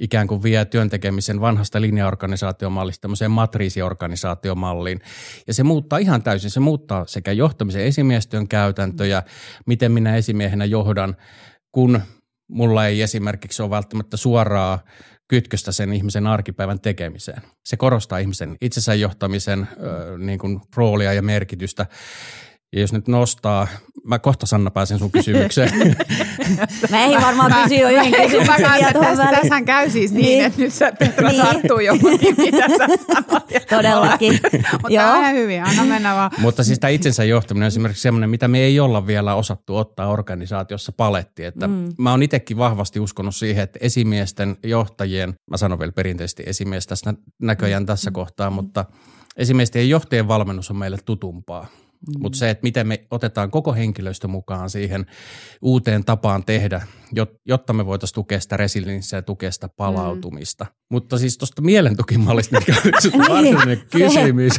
ikään 0.00 0.26
kuin 0.26 0.42
vie 0.42 0.64
työntekemisen 0.64 1.40
vanhasta 1.40 1.80
linjaorganisaatiomallista 1.80 3.00
tämmöiseen 3.00 3.30
matriisiorganisaatiomalliin. 3.30 5.00
Ja 5.46 5.54
se 5.54 5.62
muuttaa 5.62 5.98
ihan 5.98 6.22
täysin, 6.22 6.50
se 6.50 6.60
muuttaa 6.60 7.06
sekä 7.06 7.32
johtamisen 7.32 7.84
esimiestyön 7.84 8.48
käytäntöjä, 8.48 9.22
miten 9.66 9.92
minä 9.92 10.16
esimiehenä 10.16 10.64
johdan, 10.64 11.16
kun 11.72 12.00
mulla 12.48 12.86
ei 12.86 13.02
esimerkiksi 13.02 13.62
ole 13.62 13.70
välttämättä 13.70 14.16
suoraa 14.16 14.78
kytköstä 15.28 15.72
sen 15.72 15.92
ihmisen 15.92 16.26
arkipäivän 16.26 16.80
tekemiseen. 16.80 17.42
Se 17.64 17.76
korostaa 17.76 18.18
ihmisen 18.18 18.56
itsensä 18.60 18.94
johtamisen 18.94 19.60
äh, 19.60 20.18
niin 20.18 20.38
kuin 20.38 20.60
roolia 20.76 21.12
ja 21.12 21.22
merkitystä. 21.22 21.86
Ja 22.76 22.80
jos 22.80 22.92
nyt 22.92 23.08
nostaa, 23.08 23.68
mä 24.04 24.18
kohta 24.18 24.46
Sanna 24.46 24.70
pääsen 24.70 24.98
sun 24.98 25.12
kysymykseen. 25.12 25.96
mä 26.90 27.04
ei 27.04 27.16
varmaan 27.16 27.62
kysy 27.62 27.74
jo 27.74 27.88
yhden 27.88 28.22
kysymyksen 28.22 28.66
tässä, 28.92 29.30
Tässähän 29.30 29.64
käy 29.64 29.90
siis 29.90 30.12
niin, 30.12 30.24
niin. 30.24 30.44
että 30.44 30.60
nyt 30.60 30.72
sä 30.72 30.92
Petra 30.92 31.28
niin. 31.28 31.42
tarttuu 31.42 31.78
johonkin, 31.78 32.34
mitä 32.38 32.68
sä 32.68 32.86
sanot. 33.06 33.44
Todellakin. 33.70 34.32
Mutta 34.72 34.88
Joo. 34.88 35.32
hyvin, 35.32 35.64
anna 35.64 35.84
mennä 35.84 36.14
vaan. 36.14 36.30
Mutta 36.38 36.64
siis 36.64 36.78
tämä 36.78 36.88
itsensä 36.88 37.24
johtaminen 37.24 37.64
on 37.64 37.68
esimerkiksi 37.68 38.02
semmoinen, 38.02 38.30
mitä 38.30 38.48
me 38.48 38.58
ei 38.58 38.80
olla 38.80 39.06
vielä 39.06 39.34
osattu 39.34 39.76
ottaa 39.76 40.08
organisaatiossa 40.08 40.92
paletti. 40.92 41.44
Että 41.44 41.68
mm. 41.68 41.92
Mä 41.98 42.10
oon 42.10 42.22
itsekin 42.22 42.56
vahvasti 42.56 43.00
uskonut 43.00 43.36
siihen, 43.36 43.64
että 43.64 43.78
esimiesten 43.82 44.56
johtajien, 44.62 45.34
mä 45.50 45.56
sanon 45.56 45.78
vielä 45.78 45.92
perinteisesti 45.92 46.42
esimies 46.46 46.86
tässä 46.86 47.14
näköjään 47.42 47.86
tässä 47.86 48.10
mm. 48.10 48.14
kohtaa, 48.14 48.50
mutta 48.50 48.84
esimiesten 49.36 49.90
johtajien 49.90 50.28
valmennus 50.28 50.70
on 50.70 50.76
meille 50.76 50.98
tutumpaa. 51.04 51.66
Mm. 52.08 52.22
Mutta 52.22 52.38
se, 52.38 52.50
että 52.50 52.62
miten 52.62 52.86
me 52.86 53.06
otetaan 53.10 53.50
koko 53.50 53.74
henkilöstö 53.74 54.28
mukaan 54.28 54.70
siihen 54.70 55.06
uuteen 55.62 56.04
tapaan 56.04 56.44
tehdä, 56.44 56.86
jotta 57.46 57.72
me 57.72 57.86
voitaisiin 57.86 58.14
tukea 58.14 58.40
sitä 58.40 58.56
resilienssiä 58.56 59.18
ja 59.18 59.22
tukea 59.22 59.52
sitä 59.52 59.68
palautumista. 59.76 60.64
Mm. 60.64 60.85
Mutta 60.90 61.18
siis 61.18 61.38
tuosta 61.38 61.62
mielentukimallista, 61.62 62.58
mikä 62.58 62.74
on 63.14 63.18
varsinainen 63.28 63.82
kysymys. 63.90 64.52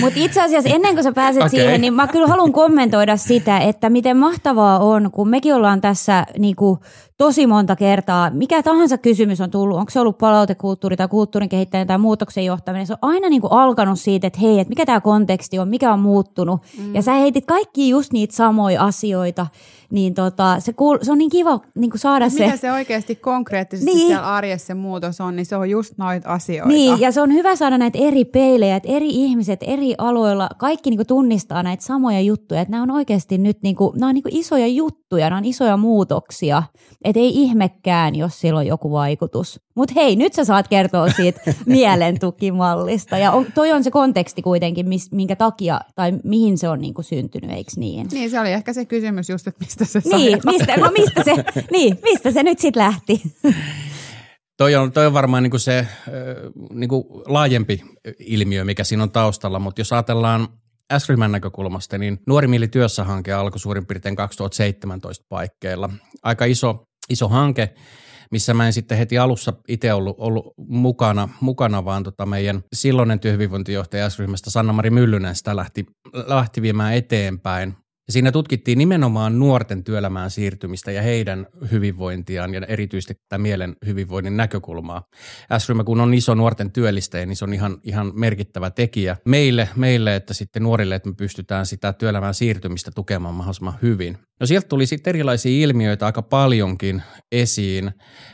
Mutta 0.00 0.20
itse 0.20 0.42
asiassa 0.42 0.70
ennen 0.70 0.94
kuin 0.94 1.04
sä 1.04 1.12
pääset 1.12 1.42
okay. 1.42 1.50
siihen, 1.50 1.80
niin 1.80 1.94
mä 1.94 2.06
kyllä 2.06 2.26
haluan 2.26 2.52
kommentoida 2.52 3.16
sitä, 3.16 3.58
että 3.58 3.90
miten 3.90 4.16
mahtavaa 4.16 4.78
on, 4.78 5.10
kun 5.10 5.28
mekin 5.28 5.54
ollaan 5.54 5.80
tässä 5.80 6.26
niinku, 6.38 6.78
tosi 7.18 7.46
monta 7.46 7.76
kertaa, 7.76 8.30
mikä 8.30 8.62
tahansa 8.62 8.98
kysymys 8.98 9.40
on 9.40 9.50
tullut, 9.50 9.78
onko 9.78 9.90
se 9.90 10.00
ollut 10.00 10.18
palautekulttuuri 10.18 10.96
tai 10.96 11.08
kulttuurin 11.08 11.48
kehittäminen 11.48 11.86
tai 11.86 11.98
muutoksen 11.98 12.44
johtaminen, 12.44 12.86
se 12.86 12.92
on 12.92 12.98
aina 13.10 13.28
niinku 13.28 13.46
alkanut 13.46 14.00
siitä, 14.00 14.26
että 14.26 14.40
hei, 14.40 14.58
että 14.60 14.68
mikä 14.68 14.86
tämä 14.86 15.00
konteksti 15.00 15.58
on, 15.58 15.68
mikä 15.68 15.92
on 15.92 16.00
muuttunut. 16.00 16.60
Mm. 16.78 16.94
Ja 16.94 17.02
sä 17.02 17.12
heitit 17.12 17.44
kaikki 17.46 17.88
just 17.88 18.12
niitä 18.12 18.36
samoja 18.36 18.84
asioita, 18.84 19.46
niin 19.90 20.14
tota, 20.14 20.60
se, 20.60 20.72
kuul, 20.72 20.98
se 21.02 21.12
on 21.12 21.18
niin 21.18 21.30
kiva 21.30 21.60
niin 21.74 21.90
kuin 21.90 22.00
saada 22.00 22.28
se. 22.28 22.44
Mikä 22.44 22.56
se 22.56 22.72
oikeasti 22.72 23.14
konkreettisesti 23.14 23.94
niin. 23.94 24.06
siellä 24.06 24.34
arjessa 24.34 24.74
muutos 24.74 25.20
on, 25.20 25.36
niin 25.36 25.46
se 25.46 25.56
on 25.56 25.70
just 25.70 25.94
noita 25.98 26.28
asioita. 26.28 26.68
Niin, 26.68 27.00
ja 27.00 27.12
se 27.12 27.20
on 27.20 27.32
hyvä 27.32 27.56
saada 27.56 27.78
näitä 27.78 27.98
eri 27.98 28.24
peilejä, 28.24 28.76
että 28.76 28.88
eri 28.88 29.08
ihmiset 29.08 29.60
eri 29.62 29.94
aloilla, 29.98 30.48
kaikki 30.58 30.90
niin 30.90 30.98
kuin 30.98 31.06
tunnistaa 31.06 31.62
näitä 31.62 31.84
samoja 31.84 32.20
juttuja, 32.20 32.60
että 32.60 32.72
nämä 32.72 32.82
on 32.82 32.90
oikeasti 32.90 33.38
nyt 33.38 33.62
niin 33.62 33.76
kuin, 33.76 33.98
nämä 33.98 34.08
on 34.08 34.14
niin 34.14 34.22
kuin 34.22 34.36
isoja 34.36 34.66
juttuja, 34.66 35.30
nämä 35.30 35.38
on 35.38 35.44
isoja 35.44 35.76
muutoksia, 35.76 36.62
että 37.04 37.20
ei 37.20 37.42
ihmekään, 37.42 38.14
jos 38.14 38.40
sillä 38.40 38.58
on 38.58 38.66
joku 38.66 38.90
vaikutus. 38.90 39.60
Mutta 39.74 39.94
hei, 39.96 40.16
nyt 40.16 40.32
sä 40.32 40.44
saat 40.44 40.68
kertoa 40.68 41.10
siitä 41.10 41.40
mielentukimallista. 41.66 43.18
Ja 43.18 43.32
on, 43.32 43.46
toi 43.54 43.72
on 43.72 43.84
se 43.84 43.90
konteksti 43.90 44.42
kuitenkin, 44.42 44.88
mis, 44.88 45.12
minkä 45.12 45.36
takia 45.36 45.80
tai 45.94 46.12
mihin 46.24 46.58
se 46.58 46.68
on 46.68 46.80
niinku 46.80 47.02
syntynyt, 47.02 47.50
eikö 47.50 47.70
niin? 47.76 48.08
Niin, 48.12 48.30
se 48.30 48.40
oli 48.40 48.52
ehkä 48.52 48.72
se 48.72 48.84
kysymys 48.84 49.30
just, 49.30 49.46
että 49.46 49.64
mistä 49.84 50.00
se 50.00 50.16
Niin, 50.16 50.38
mistä, 50.44 50.76
no 50.76 50.90
mistä 50.98 51.22
se, 51.24 51.44
niin, 51.70 51.98
mistä 52.02 52.30
se 52.30 52.42
nyt 52.42 52.58
sitten 52.58 52.82
lähti? 52.82 53.22
Toi 54.56 54.74
on, 54.74 54.92
toi 54.92 55.06
on 55.06 55.12
varmaan 55.14 55.42
niinku 55.42 55.58
se 55.58 55.86
niinku 56.70 57.22
laajempi 57.26 57.82
ilmiö, 58.18 58.64
mikä 58.64 58.84
siinä 58.84 59.02
on 59.02 59.10
taustalla, 59.10 59.58
mutta 59.58 59.80
jos 59.80 59.92
ajatellaan 59.92 60.48
S-ryhmän 60.98 61.32
näkökulmasta, 61.32 61.98
niin 61.98 62.18
Nuori 62.26 62.48
Mieli 62.48 62.68
työssä-hanke 62.68 63.32
alkoi 63.32 63.60
suurin 63.60 63.86
piirtein 63.86 64.16
2017 64.16 65.24
paikkeilla. 65.28 65.90
Aika 66.22 66.44
iso, 66.44 66.82
iso 67.10 67.28
hanke, 67.28 67.74
missä 68.30 68.54
mä 68.54 68.66
en 68.66 68.72
sitten 68.72 68.98
heti 68.98 69.18
alussa 69.18 69.52
itse 69.68 69.92
ollut, 69.92 70.16
ollut 70.18 70.54
mukana, 70.68 71.28
mukana, 71.40 71.84
vaan 71.84 72.02
tota 72.02 72.26
meidän 72.26 72.62
silloinen 72.74 73.20
työhyvinvointijohtaja 73.20 74.10
S-ryhmästä 74.10 74.50
Sanna-Mari 74.50 74.90
Myllynen 74.90 75.36
sitä 75.36 75.56
lähti, 75.56 75.86
lähti 76.26 76.62
viemään 76.62 76.94
eteenpäin. 76.94 77.74
Ja 78.08 78.12
siinä 78.12 78.32
tutkittiin 78.32 78.78
nimenomaan 78.78 79.38
nuorten 79.38 79.84
työelämään 79.84 80.30
siirtymistä 80.30 80.92
ja 80.92 81.02
heidän 81.02 81.46
hyvinvointiaan 81.70 82.54
ja 82.54 82.60
erityisesti 82.68 83.14
tätä 83.14 83.38
mielen 83.38 83.76
hyvinvoinnin 83.86 84.36
näkökulmaa. 84.36 85.02
S-ryhmä, 85.58 85.84
kun 85.84 86.00
on 86.00 86.14
iso 86.14 86.34
nuorten 86.34 86.72
työllistäjä, 86.72 87.26
niin 87.26 87.36
se 87.36 87.44
on 87.44 87.54
ihan, 87.54 87.78
ihan 87.82 88.12
merkittävä 88.14 88.70
tekijä 88.70 89.16
meille, 89.24 89.68
meille, 89.76 90.16
että 90.16 90.34
sitten 90.34 90.62
nuorille, 90.62 90.94
että 90.94 91.08
me 91.08 91.14
pystytään 91.14 91.66
sitä 91.66 91.92
työelämään 91.92 92.34
siirtymistä 92.34 92.90
tukemaan 92.94 93.34
mahdollisimman 93.34 93.78
hyvin. 93.82 94.18
No 94.40 94.46
sieltä 94.46 94.68
tuli 94.68 94.86
sitten 94.86 95.10
erilaisia 95.10 95.62
ilmiöitä 95.64 96.06
aika 96.06 96.22
paljonkin 96.22 97.02
esiin. 97.32 97.90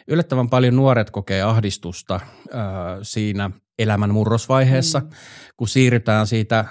Yllättävän 0.09 0.51
paljon 0.51 0.77
nuoret 0.77 1.11
kokee 1.11 1.43
ahdistusta 1.43 2.15
äh, 2.15 2.21
siinä 3.03 3.51
elämän 3.83 4.15
murrosvaiheessa, 4.15 4.99
mm. 4.99 5.09
kun 5.57 5.69
siirrytään 5.69 6.27
siitä 6.27 6.65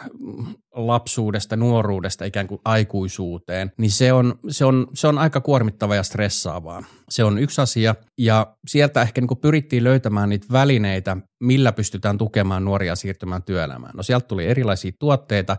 lapsuudesta, 0.76 1.56
nuoruudesta 1.56 2.26
ikään 2.26 2.48
kuin 2.48 2.62
aikuisuuteen, 2.66 3.72
niin 3.78 3.92
se 3.92 4.14
on, 4.14 4.36
se 4.50 4.66
on, 4.66 4.88
se 4.94 5.08
on 5.08 5.18
aika 5.18 5.42
kuormittava 5.42 5.96
ja 5.96 6.04
stressaavaa. 6.04 6.84
Se 7.10 7.24
on 7.24 7.40
yksi 7.40 7.62
asia 7.62 7.96
ja 8.18 8.56
sieltä 8.68 9.02
ehkä 9.02 9.22
niin 9.22 9.28
kuin 9.28 9.40
pyrittiin 9.40 9.84
löytämään 9.84 10.30
niitä 10.30 10.48
välineitä, 10.52 11.18
millä 11.40 11.72
pystytään 11.72 12.18
tukemaan 12.18 12.66
nuoria 12.66 12.96
siirtymään 12.96 13.44
työelämään. 13.44 13.94
No 13.96 14.04
sieltä 14.04 14.28
tuli 14.28 14.46
erilaisia 14.46 14.92
tuotteita, 15.00 15.58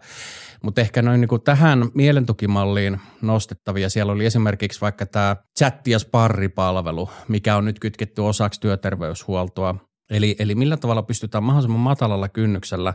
mutta 0.62 0.80
ehkä 0.80 1.02
noin 1.02 1.21
niin 1.21 1.28
kuin 1.28 1.42
tähän 1.42 1.90
mielentukimalliin 1.94 3.00
nostettavia, 3.23 3.88
siellä 3.88 4.12
oli 4.12 4.26
esimerkiksi 4.26 4.80
vaikka 4.80 5.06
tämä 5.06 5.37
chatti- 5.59 5.90
ja 5.90 5.99
sparripalvelu, 5.99 7.11
mikä 7.28 7.56
on 7.56 7.64
nyt 7.64 7.80
kytketty 7.80 8.21
osaksi 8.21 8.61
työterveyshuoltoa. 8.61 9.91
Eli, 10.12 10.37
eli 10.38 10.54
millä 10.54 10.76
tavalla 10.76 11.02
pystytään 11.02 11.45
mahdollisimman 11.45 11.81
matalalla 11.81 12.28
kynnyksellä 12.28 12.95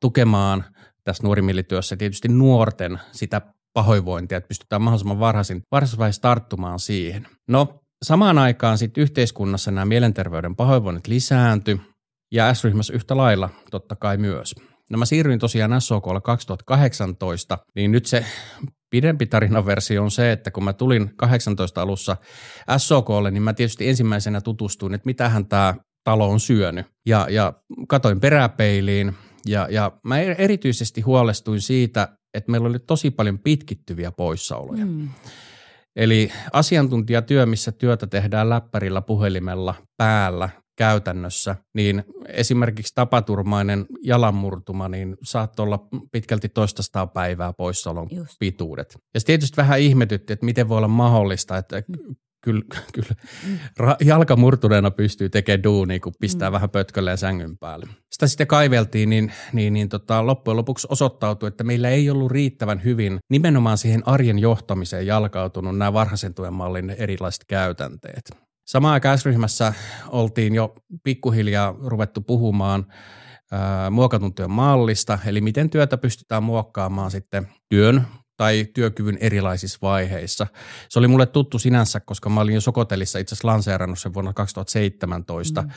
tukemaan 0.00 0.64
tässä 1.04 1.22
nuorimillityössä 1.22 1.96
tietysti 1.96 2.28
nuorten 2.28 3.00
sitä 3.12 3.40
pahoinvointia, 3.72 4.38
että 4.38 4.48
pystytään 4.48 4.82
mahdollisimman 4.82 5.20
varhaisin, 5.20 5.62
varhaisvaiheessa 5.72 6.22
tarttumaan 6.22 6.78
siihen. 6.78 7.26
No 7.48 7.80
samaan 8.02 8.38
aikaan 8.38 8.78
sitten 8.78 9.02
yhteiskunnassa 9.02 9.70
nämä 9.70 9.84
mielenterveyden 9.84 10.56
pahoinvoinnit 10.56 11.06
lisääntyi 11.06 11.80
ja 12.32 12.54
S-ryhmässä 12.54 12.92
yhtä 12.92 13.16
lailla 13.16 13.48
totta 13.70 13.96
kai 13.96 14.16
myös. 14.16 14.54
No 14.90 14.98
mä 14.98 15.04
siirryin 15.04 15.38
tosiaan 15.38 15.80
SOKlle 15.80 16.20
2018, 16.20 17.58
niin 17.74 17.92
nyt 17.92 18.06
se 18.06 18.24
pidempi 18.90 19.26
tarinaversio 19.26 20.02
on 20.02 20.10
se, 20.10 20.32
että 20.32 20.50
kun 20.50 20.64
mä 20.64 20.72
tulin 20.72 21.16
18 21.16 21.82
alussa 21.82 22.16
SOKlle, 22.76 23.30
niin 23.30 23.42
mä 23.42 23.52
tietysti 23.52 23.88
ensimmäisenä 23.88 24.40
tutustuin, 24.40 24.94
että 24.94 25.06
mitähän 25.06 25.46
tämä 25.46 25.74
talo 26.04 26.28
on 26.28 26.40
syönyt. 26.40 26.86
Ja, 27.06 27.26
ja 27.30 27.52
katoin 27.88 28.20
peräpeiliin 28.20 29.14
ja, 29.46 29.66
ja 29.70 29.92
mä 30.04 30.18
er-, 30.18 30.34
erityisesti 30.38 31.00
huolestuin 31.00 31.60
siitä, 31.60 32.08
että 32.34 32.50
meillä 32.50 32.68
oli 32.68 32.78
tosi 32.78 33.10
paljon 33.10 33.38
pitkittyviä 33.38 34.12
poissaoloja. 34.12 34.86
Mm. 34.86 35.08
Eli 35.96 36.32
asiantuntijatyö, 36.52 37.46
missä 37.46 37.72
työtä 37.72 38.06
tehdään 38.06 38.50
läppärillä, 38.50 39.00
puhelimella, 39.00 39.74
päällä, 39.96 40.48
käytännössä, 40.78 41.56
niin 41.74 42.04
esimerkiksi 42.28 42.92
tapaturmainen 42.94 43.86
jalanmurtuma, 44.02 44.88
niin 44.88 45.16
saattoi 45.22 45.64
olla 45.64 45.88
pitkälti 46.12 46.48
toistastaa 46.48 47.06
päivää 47.06 47.52
poissaolon 47.52 48.08
Just. 48.10 48.36
pituudet. 48.38 48.98
Ja 49.14 49.20
tietysti 49.24 49.56
vähän 49.56 49.80
ihmetytti, 49.80 50.32
että 50.32 50.44
miten 50.44 50.68
voi 50.68 50.76
olla 50.76 50.88
mahdollista, 50.88 51.56
että 51.56 51.82
mm 51.88 52.14
kyllä, 52.40 52.62
kyllä 52.94 53.14
mm. 53.48 53.58
jalka 54.04 54.36
murtuneena 54.36 54.90
pystyy 54.90 55.28
tekemään 55.28 55.62
duunia, 55.62 56.00
kun 56.00 56.12
pistää 56.20 56.50
mm. 56.50 56.52
vähän 56.52 56.70
pötkölleen 56.70 57.18
sängyn 57.18 57.58
päälle. 57.58 57.86
Sitä 58.12 58.26
sitten 58.26 58.46
kaiveltiin, 58.46 59.10
niin, 59.10 59.32
niin, 59.52 59.72
niin 59.72 59.88
tota, 59.88 60.26
loppujen 60.26 60.56
lopuksi 60.56 60.86
osoittautui, 60.90 61.48
että 61.48 61.64
meillä 61.64 61.88
ei 61.88 62.10
ollut 62.10 62.32
riittävän 62.32 62.84
hyvin 62.84 63.18
nimenomaan 63.30 63.78
siihen 63.78 64.08
arjen 64.08 64.38
johtamiseen 64.38 65.06
jalkautunut 65.06 65.78
nämä 65.78 65.92
varhaisen 65.92 66.34
tuen 66.34 66.54
mallin 66.54 66.90
erilaiset 66.90 67.44
käytänteet. 67.48 68.30
Samaan 68.66 68.92
aikaan 68.92 69.18
ryhmässä 69.24 69.74
oltiin 70.08 70.54
jo 70.54 70.74
pikkuhiljaa 71.04 71.74
ruvettu 71.84 72.20
puhumaan 72.20 72.86
muokatun 73.90 74.34
työn 74.34 74.50
mallista, 74.50 75.18
eli 75.26 75.40
miten 75.40 75.70
työtä 75.70 75.96
pystytään 75.96 76.42
muokkaamaan 76.42 77.10
sitten 77.10 77.48
työn 77.68 78.06
tai 78.40 78.66
työkyvyn 78.74 79.18
erilaisissa 79.20 79.78
vaiheissa. 79.82 80.46
Se 80.88 80.98
oli 80.98 81.08
mulle 81.08 81.26
tuttu 81.26 81.58
sinänsä, 81.58 82.00
koska 82.00 82.30
mä 82.30 82.40
olin 82.40 82.54
jo 82.54 82.60
Sokotellissa 82.60 83.18
itse 83.18 83.34
asiassa 83.34 83.48
lanseerannut 83.48 83.98
sen 83.98 84.14
vuonna 84.14 84.32
2017, 84.32 85.62
mm. 85.62 85.70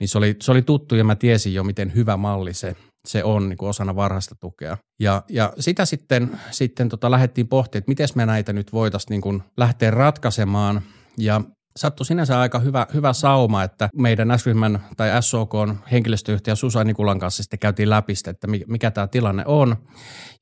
niin 0.00 0.08
se 0.08 0.18
oli, 0.18 0.36
se 0.40 0.52
oli 0.52 0.62
tuttu 0.62 0.94
ja 0.94 1.04
mä 1.04 1.14
tiesin 1.14 1.54
jo, 1.54 1.64
miten 1.64 1.94
hyvä 1.94 2.16
malli 2.16 2.54
se, 2.54 2.76
se 3.08 3.24
on 3.24 3.48
niin 3.48 3.56
kuin 3.56 3.68
osana 3.68 3.96
varhaista 3.96 4.34
tukea. 4.40 4.76
Ja, 5.00 5.22
ja 5.28 5.52
sitä 5.58 5.84
sitten, 5.84 6.40
sitten 6.50 6.88
tota 6.88 7.10
lähdettiin 7.10 7.48
pohtimaan, 7.48 7.78
että 7.78 7.90
miten 7.90 8.08
me 8.14 8.26
näitä 8.26 8.52
nyt 8.52 8.72
voitaisiin 8.72 9.10
niin 9.10 9.20
kuin 9.20 9.42
lähteä 9.56 9.90
ratkaisemaan. 9.90 10.82
Ja 11.18 11.40
sattui 11.76 12.06
sinänsä 12.06 12.40
aika 12.40 12.58
hyvä, 12.58 12.86
hyvä 12.94 13.12
sauma, 13.12 13.62
että 13.62 13.88
meidän 13.96 14.38
S-ryhmän 14.38 14.84
tai 14.96 15.22
SOK 15.22 15.52
henkilöstöyhtiö 15.90 16.56
Susa 16.56 16.84
Nikulan 16.84 17.18
kanssa 17.18 17.42
sitten 17.42 17.58
käytiin 17.58 17.90
läpi, 17.90 18.12
että 18.26 18.46
mikä 18.66 18.90
tämä 18.90 19.06
tilanne 19.06 19.42
on. 19.46 19.76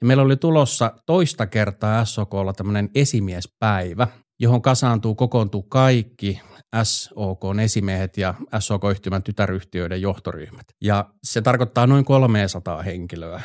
Ja 0.01 0.07
meillä 0.07 0.23
oli 0.23 0.37
tulossa 0.37 0.93
toista 1.07 1.47
kertaa 1.47 2.05
SOKlla 2.05 2.53
tämmöinen 2.53 2.91
esimiespäivä, 2.95 4.09
johon 4.41 4.63
kasaantuu, 4.63 5.15
kokoontuu 5.15 5.63
kaikki 5.63 6.41
SOK 6.83 7.43
esimiehet 7.63 8.17
ja 8.17 8.35
SOK-yhtymän 8.59 9.23
tytäryhtiöiden 9.23 10.03
johtoryhmät. 10.03 10.67
Ja 10.81 11.05
se 11.25 11.43
tarkoittaa 11.43 11.87
noin 11.87 12.05
300 12.05 12.83
henkilöä 12.83 13.43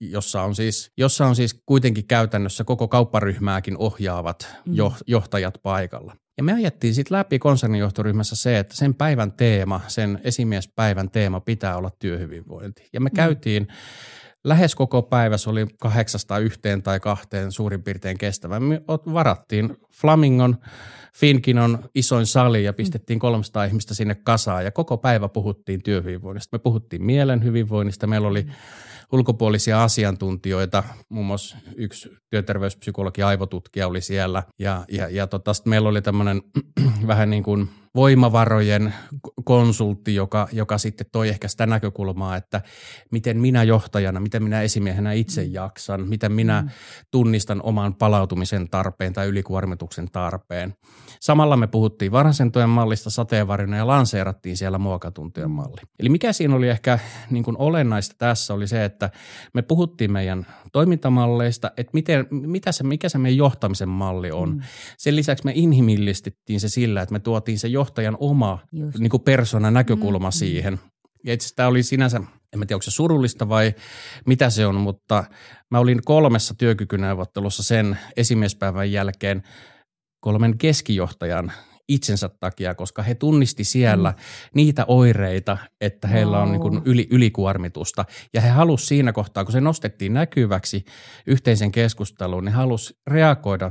jossa 0.00 0.42
on 0.42 0.54
siis, 0.54 0.92
jossa 0.96 1.26
on 1.26 1.36
siis 1.36 1.62
kuitenkin 1.66 2.06
käytännössä 2.06 2.64
koko 2.64 2.88
kaupparyhmääkin 2.88 3.76
ohjaavat 3.78 4.48
mm. 4.66 4.74
johtajat 5.06 5.54
paikalla. 5.62 6.16
Ja 6.36 6.42
me 6.42 6.52
ajettiin 6.52 6.94
sitten 6.94 7.18
läpi 7.18 7.38
konsernijohtoryhmässä 7.38 8.36
se, 8.36 8.58
että 8.58 8.76
sen 8.76 8.94
päivän 8.94 9.32
teema, 9.32 9.80
sen 9.88 10.20
esimiespäivän 10.24 11.10
teema 11.10 11.40
pitää 11.40 11.76
olla 11.76 11.90
työhyvinvointi. 11.98 12.88
Ja 12.92 13.00
me 13.00 13.08
mm. 13.08 13.14
käytiin 13.14 13.68
lähes 14.44 14.74
koko 14.74 15.02
päivä, 15.02 15.36
se 15.36 15.50
oli 15.50 15.66
kahdeksasta 15.80 16.38
yhteen 16.38 16.82
tai 16.82 17.00
kahteen 17.00 17.52
suurin 17.52 17.82
piirtein 17.82 18.18
kestävä. 18.18 18.60
Me 18.60 18.82
varattiin 18.88 19.76
Flamingon, 19.92 20.56
Finkinon 21.16 21.78
isoin 21.94 22.26
sali 22.26 22.64
ja 22.64 22.72
pistettiin 22.72 23.18
300 23.18 23.64
ihmistä 23.64 23.94
sinne 23.94 24.14
kasaan 24.14 24.64
ja 24.64 24.70
koko 24.70 24.96
päivä 24.98 25.28
puhuttiin 25.28 25.82
työhyvinvoinnista. 25.82 26.56
Me 26.56 26.58
puhuttiin 26.58 27.04
mielen 27.04 27.44
hyvinvoinnista, 27.44 28.06
meillä 28.06 28.28
oli 28.28 28.46
ulkopuolisia 29.12 29.82
asiantuntijoita, 29.82 30.82
muun 31.08 31.26
muassa 31.26 31.56
yksi 31.76 32.16
työterveyspsykologi, 32.30 33.22
aivotutkija 33.22 33.88
oli 33.88 34.00
siellä 34.00 34.42
ja, 34.58 34.84
ja, 34.88 35.08
ja 35.08 35.26
tota, 35.26 35.52
meillä 35.64 35.88
oli 35.88 36.02
tämmöinen 36.02 36.42
vähän 37.06 37.30
niin 37.30 37.42
kuin– 37.42 37.68
voimavarojen 37.96 38.94
konsultti, 39.44 40.14
joka, 40.14 40.48
joka 40.52 40.78
sitten 40.78 41.06
toi 41.12 41.28
ehkä 41.28 41.48
sitä 41.48 41.66
näkökulmaa, 41.66 42.36
että 42.36 42.60
miten 43.10 43.40
minä 43.40 43.62
johtajana, 43.62 44.20
miten 44.20 44.42
minä 44.42 44.62
esimiehenä 44.62 45.12
itse 45.12 45.44
mm. 45.44 45.52
jaksan, 45.52 46.08
miten 46.08 46.32
minä 46.32 46.62
mm. 46.62 46.68
tunnistan 47.10 47.60
oman 47.62 47.94
palautumisen 47.94 48.70
tarpeen 48.70 49.12
tai 49.12 49.26
ylikuormituksen 49.26 50.08
tarpeen. 50.12 50.74
Samalla 51.26 51.56
me 51.56 51.66
puhuttiin 51.66 52.12
varhaisen 52.12 52.52
tuen 52.52 52.68
mallista 52.68 53.10
sateenvarjona 53.10 53.76
ja 53.76 53.86
lanseerattiin 53.86 54.56
siellä 54.56 54.78
muokatuntojen 54.78 55.50
malli. 55.50 55.80
Eli 55.98 56.08
mikä 56.08 56.32
siinä 56.32 56.56
oli 56.56 56.68
ehkä 56.68 56.98
niin 57.30 57.44
kuin 57.44 57.56
olennaista 57.58 58.14
tässä 58.18 58.54
oli 58.54 58.66
se, 58.66 58.84
että 58.84 59.10
me 59.54 59.62
puhuttiin 59.62 60.12
meidän 60.12 60.46
toimintamalleista, 60.72 61.70
että 61.76 61.90
miten, 61.92 62.26
mitä 62.30 62.72
se, 62.72 62.84
mikä 62.84 63.08
se 63.08 63.18
meidän 63.18 63.36
johtamisen 63.36 63.88
malli 63.88 64.30
on. 64.30 64.50
Mm. 64.50 64.60
Sen 64.98 65.16
lisäksi 65.16 65.44
me 65.44 65.52
inhimillistettiin 65.54 66.60
se 66.60 66.68
sillä, 66.68 67.02
että 67.02 67.12
me 67.12 67.18
tuotiin 67.18 67.58
se 67.58 67.68
johtajan 67.68 68.16
oma 68.20 68.58
niin 68.98 69.10
kuin 69.10 69.22
persona 69.22 69.70
näkökulma 69.70 70.28
mm. 70.28 70.32
siihen. 70.32 70.80
Ja 71.24 71.32
itse 71.32 71.54
tämä 71.54 71.68
oli 71.68 71.82
sinänsä, 71.82 72.16
en 72.16 72.26
tiedä 72.52 72.74
onko 72.74 72.82
se 72.82 72.90
surullista 72.90 73.48
vai 73.48 73.74
mitä 74.26 74.50
se 74.50 74.66
on, 74.66 74.74
mutta 74.74 75.24
mä 75.70 75.78
olin 75.78 76.00
kolmessa 76.04 76.54
työkykyneuvottelussa 76.54 77.62
sen 77.62 77.98
esimiespäivän 78.16 78.92
jälkeen 78.92 79.42
kolmen 80.20 80.58
keskijohtajan 80.58 81.52
itsensä 81.88 82.30
takia, 82.40 82.74
koska 82.74 83.02
he 83.02 83.14
tunnisti 83.14 83.64
siellä 83.64 84.10
mm. 84.10 84.16
niitä 84.54 84.84
oireita, 84.88 85.58
että 85.80 86.08
heillä 86.08 86.42
on 86.42 86.52
niin 86.52 86.60
kuin 86.60 86.82
yli, 86.84 87.06
ylikuormitusta. 87.10 88.04
Ja 88.34 88.40
he 88.40 88.48
halusivat 88.48 88.88
siinä 88.88 89.12
kohtaa, 89.12 89.44
kun 89.44 89.52
se 89.52 89.60
nostettiin 89.60 90.14
näkyväksi 90.14 90.84
yhteisen 91.26 91.72
keskusteluun, 91.72 92.44
niin 92.44 92.54
halusi 92.54 92.98
reagoida 93.06 93.70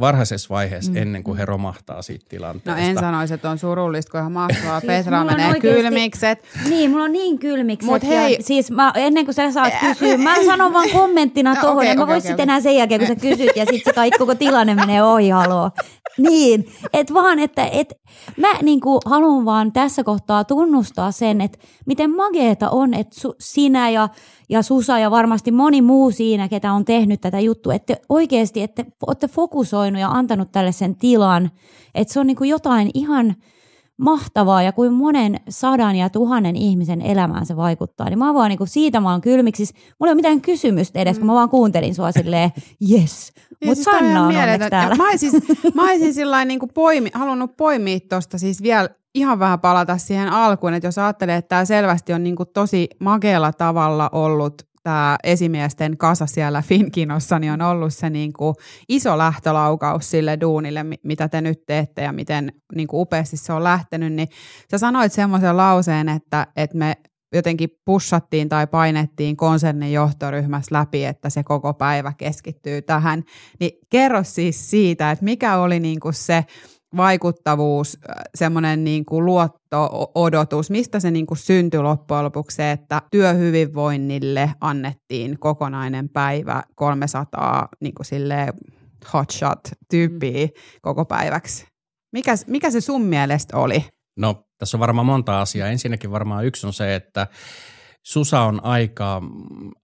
varhaisessa 0.00 0.48
vaiheessa 0.48 0.92
mm. 0.92 0.96
ennen 0.96 1.22
kuin 1.22 1.38
he 1.38 1.44
romahtaa 1.44 2.02
siitä 2.02 2.26
tilanteesta. 2.28 2.82
No 2.82 2.88
en 2.88 2.98
sanoisi, 2.98 3.34
että 3.34 3.50
on 3.50 3.58
surullista, 3.58 4.10
kun 4.10 4.20
ihan 4.20 4.32
mahtavaa. 4.32 4.80
siis 4.80 4.86
Petra 4.86 5.24
menee 5.24 5.48
oikeasti, 5.48 5.82
kylmikset. 5.82 6.44
Niin, 6.68 6.90
mulla 6.90 7.04
on 7.04 7.12
niin 7.12 7.38
kylmikset. 7.38 7.90
Mut 7.90 8.02
hei. 8.02 8.32
Ja, 8.32 8.38
siis 8.42 8.70
mä, 8.70 8.92
ennen 8.94 9.24
kuin 9.24 9.34
sä 9.34 9.50
saat 9.50 9.72
kysyä, 9.80 10.18
mä 10.18 10.34
sanon 10.46 10.72
vaan 10.72 10.90
kommenttina 10.90 11.50
no, 11.54 11.60
tuohon. 11.60 11.76
Okay, 11.76 11.88
en 11.88 11.98
mä 11.98 12.02
okay, 12.02 12.12
voi 12.12 12.18
okay, 12.18 12.20
sitten 12.20 12.34
okay. 12.34 12.42
enää 12.42 12.60
sen 12.60 12.76
jälkeen, 12.76 13.00
kun 13.00 13.08
sä 13.08 13.16
kysyt 13.16 13.56
ja 13.56 13.64
sitten 13.64 13.84
se 13.84 13.92
kaikki 13.92 14.18
koko 14.18 14.34
tilanne 14.34 14.74
menee 14.74 15.02
ohi, 15.02 15.30
haloo. 15.30 15.70
Niin, 16.18 16.68
että 16.92 17.14
vaan, 17.14 17.38
että 17.38 17.66
et, 17.72 17.94
mä 18.36 18.48
niinku 18.62 19.00
haluan 19.04 19.44
vaan 19.44 19.72
tässä 19.72 20.04
kohtaa 20.04 20.44
tunnustaa 20.44 21.12
sen, 21.12 21.40
että 21.40 21.58
miten 21.86 22.10
mageeta 22.16 22.70
on, 22.70 22.94
että 22.94 23.20
su, 23.20 23.34
sinä 23.40 23.90
ja, 23.90 24.08
ja 24.48 24.62
Susa 24.62 24.98
ja 24.98 25.10
varmasti 25.10 25.50
moni 25.50 25.82
muu 25.82 26.10
siinä, 26.10 26.48
ketä 26.48 26.72
on 26.72 26.84
tehnyt 26.84 27.20
tätä 27.20 27.40
juttua, 27.40 27.74
että 27.74 27.96
oikeasti 28.08 28.62
että 28.62 28.84
olette 29.06 29.28
fokusoinut 29.28 30.00
ja 30.00 30.08
antanut 30.08 30.52
tälle 30.52 30.72
sen 30.72 30.96
tilan, 30.96 31.50
että 31.94 32.14
se 32.14 32.20
on 32.20 32.26
niinku 32.26 32.44
jotain 32.44 32.90
ihan– 32.94 33.34
mahtavaa 33.96 34.62
ja 34.62 34.72
kuin 34.72 34.92
monen 34.92 35.40
sadan 35.48 35.96
ja 35.96 36.10
tuhannen 36.10 36.56
ihmisen 36.56 37.00
elämään 37.00 37.46
se 37.46 37.56
vaikuttaa. 37.56 38.08
Niin 38.08 38.18
mä 38.18 38.34
vaan 38.34 38.48
niin 38.48 38.58
kuin 38.58 38.68
siitä 38.68 39.00
mä 39.00 39.10
oon 39.10 39.20
kylmiksi. 39.20 39.66
Siis 39.66 39.84
mulla 40.00 40.10
ei 40.10 40.12
ole 40.12 40.14
mitään 40.14 40.40
kysymystä 40.40 41.00
edes, 41.00 41.16
mm. 41.16 41.20
kun 41.20 41.26
mä 41.26 41.34
vaan 41.34 41.48
kuuntelin 41.48 41.94
sua 41.94 42.12
silleen, 42.12 42.50
yes. 42.92 43.32
Mutta 43.64 43.74
siis 43.74 43.84
Sanna 43.84 44.20
on 44.20 44.36
onneksi 44.36 44.70
täällä. 44.70 44.94
Mä 44.94 45.08
olisin, 45.08 45.42
mä 45.74 45.82
olisin 45.82 46.14
sillain 46.14 46.48
niin 46.48 46.60
kuin 46.60 46.70
poimi, 46.74 47.10
halunnut 47.14 47.56
poimia 47.56 47.98
tuosta 48.08 48.38
siis 48.38 48.62
vielä 48.62 48.88
ihan 49.14 49.38
vähän 49.38 49.60
palata 49.60 49.98
siihen 49.98 50.28
alkuun, 50.28 50.74
että 50.74 50.86
jos 50.86 50.98
ajattelee, 50.98 51.36
että 51.36 51.48
tämä 51.48 51.64
selvästi 51.64 52.12
on 52.12 52.24
niin 52.24 52.36
kuin 52.36 52.48
tosi 52.54 52.88
makealla 53.00 53.52
tavalla 53.52 54.10
ollut 54.12 54.62
tämä 54.86 55.16
esimiesten 55.24 55.96
kasa 55.96 56.26
siellä 56.26 56.62
Finkinossa 56.62 57.38
niin 57.38 57.52
on 57.52 57.62
ollut 57.62 57.94
se 57.94 58.10
niin 58.10 58.32
kuin 58.32 58.54
iso 58.88 59.18
lähtölaukaus 59.18 60.10
sille 60.10 60.38
duunille, 60.40 60.84
mitä 61.02 61.28
te 61.28 61.40
nyt 61.40 61.66
teette 61.66 62.02
ja 62.02 62.12
miten 62.12 62.52
niin 62.74 62.88
kuin 62.88 63.00
upeasti 63.00 63.36
se 63.36 63.52
on 63.52 63.64
lähtenyt, 63.64 64.12
niin 64.12 64.28
sä 64.70 64.78
sanoit 64.78 65.12
semmoisen 65.12 65.56
lauseen, 65.56 66.08
että, 66.08 66.46
että 66.56 66.76
me 66.76 66.96
jotenkin 67.32 67.68
pussattiin 67.84 68.48
tai 68.48 68.66
painettiin 68.66 69.36
konsernin 69.36 69.92
johtoryhmässä 69.92 70.74
läpi, 70.74 71.04
että 71.04 71.30
se 71.30 71.42
koko 71.42 71.74
päivä 71.74 72.12
keskittyy 72.18 72.82
tähän. 72.82 73.22
Niin 73.60 73.72
kerro 73.90 74.24
siis 74.24 74.70
siitä, 74.70 75.10
että 75.10 75.24
mikä 75.24 75.56
oli 75.56 75.80
niin 75.80 76.00
kuin 76.00 76.14
se 76.14 76.44
vaikuttavuus, 76.96 77.98
semmoinen 78.34 78.84
niin 78.84 79.04
kuin 79.04 79.24
luotto-odotus, 79.24 80.70
mistä 80.70 81.00
se 81.00 81.10
niin 81.10 81.26
kuin 81.26 81.38
syntyi 81.38 81.80
loppujen 81.80 82.24
lopuksi 82.24 82.56
se, 82.56 82.70
että 82.70 83.02
työhyvinvoinnille 83.10 84.50
annettiin 84.60 85.38
kokonainen 85.38 86.08
päivä 86.08 86.62
300 86.74 87.68
niin 87.80 87.94
kuin 87.94 88.06
sille 88.06 88.46
hotshot-tyyppiä 89.12 90.46
mm. 90.46 90.52
koko 90.82 91.04
päiväksi. 91.04 91.66
Mikä, 92.12 92.34
mikä 92.46 92.70
se 92.70 92.80
sun 92.80 93.02
mielestä 93.02 93.56
oli? 93.56 93.84
No 94.16 94.44
tässä 94.58 94.76
on 94.76 94.80
varmaan 94.80 95.06
monta 95.06 95.40
asiaa. 95.40 95.68
Ensinnäkin 95.68 96.10
varmaan 96.10 96.46
yksi 96.46 96.66
on 96.66 96.72
se, 96.72 96.94
että 96.94 97.26
Susa 98.02 98.40
on 98.40 98.64
aika 98.64 99.22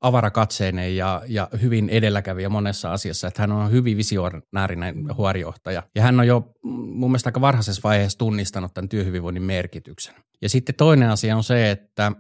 avarakatseinen 0.02 0.96
ja, 0.96 1.22
ja 1.26 1.48
hyvin 1.62 1.88
edelläkävijä 1.88 2.48
monessa 2.48 2.92
asiassa, 2.92 3.28
että 3.28 3.42
hän 3.42 3.52
on 3.52 3.70
hyvin 3.70 3.96
visionäärinen 3.96 5.16
huorijohtaja. 5.16 5.82
Ja 5.94 6.02
hän 6.02 6.20
on 6.20 6.26
jo 6.26 6.52
mun 6.62 7.10
mielestä 7.10 7.28
aika 7.28 7.40
varhaisessa 7.40 7.80
vaiheessa 7.84 8.18
tunnistanut 8.18 8.74
tämän 8.74 8.88
työhyvinvoinnin 8.88 9.42
merkityksen. 9.42 10.14
Ja 10.42 10.48
sitten 10.48 10.74
toinen 10.74 11.10
asia 11.10 11.36
on 11.36 11.44
se, 11.44 11.70
että 11.70 12.12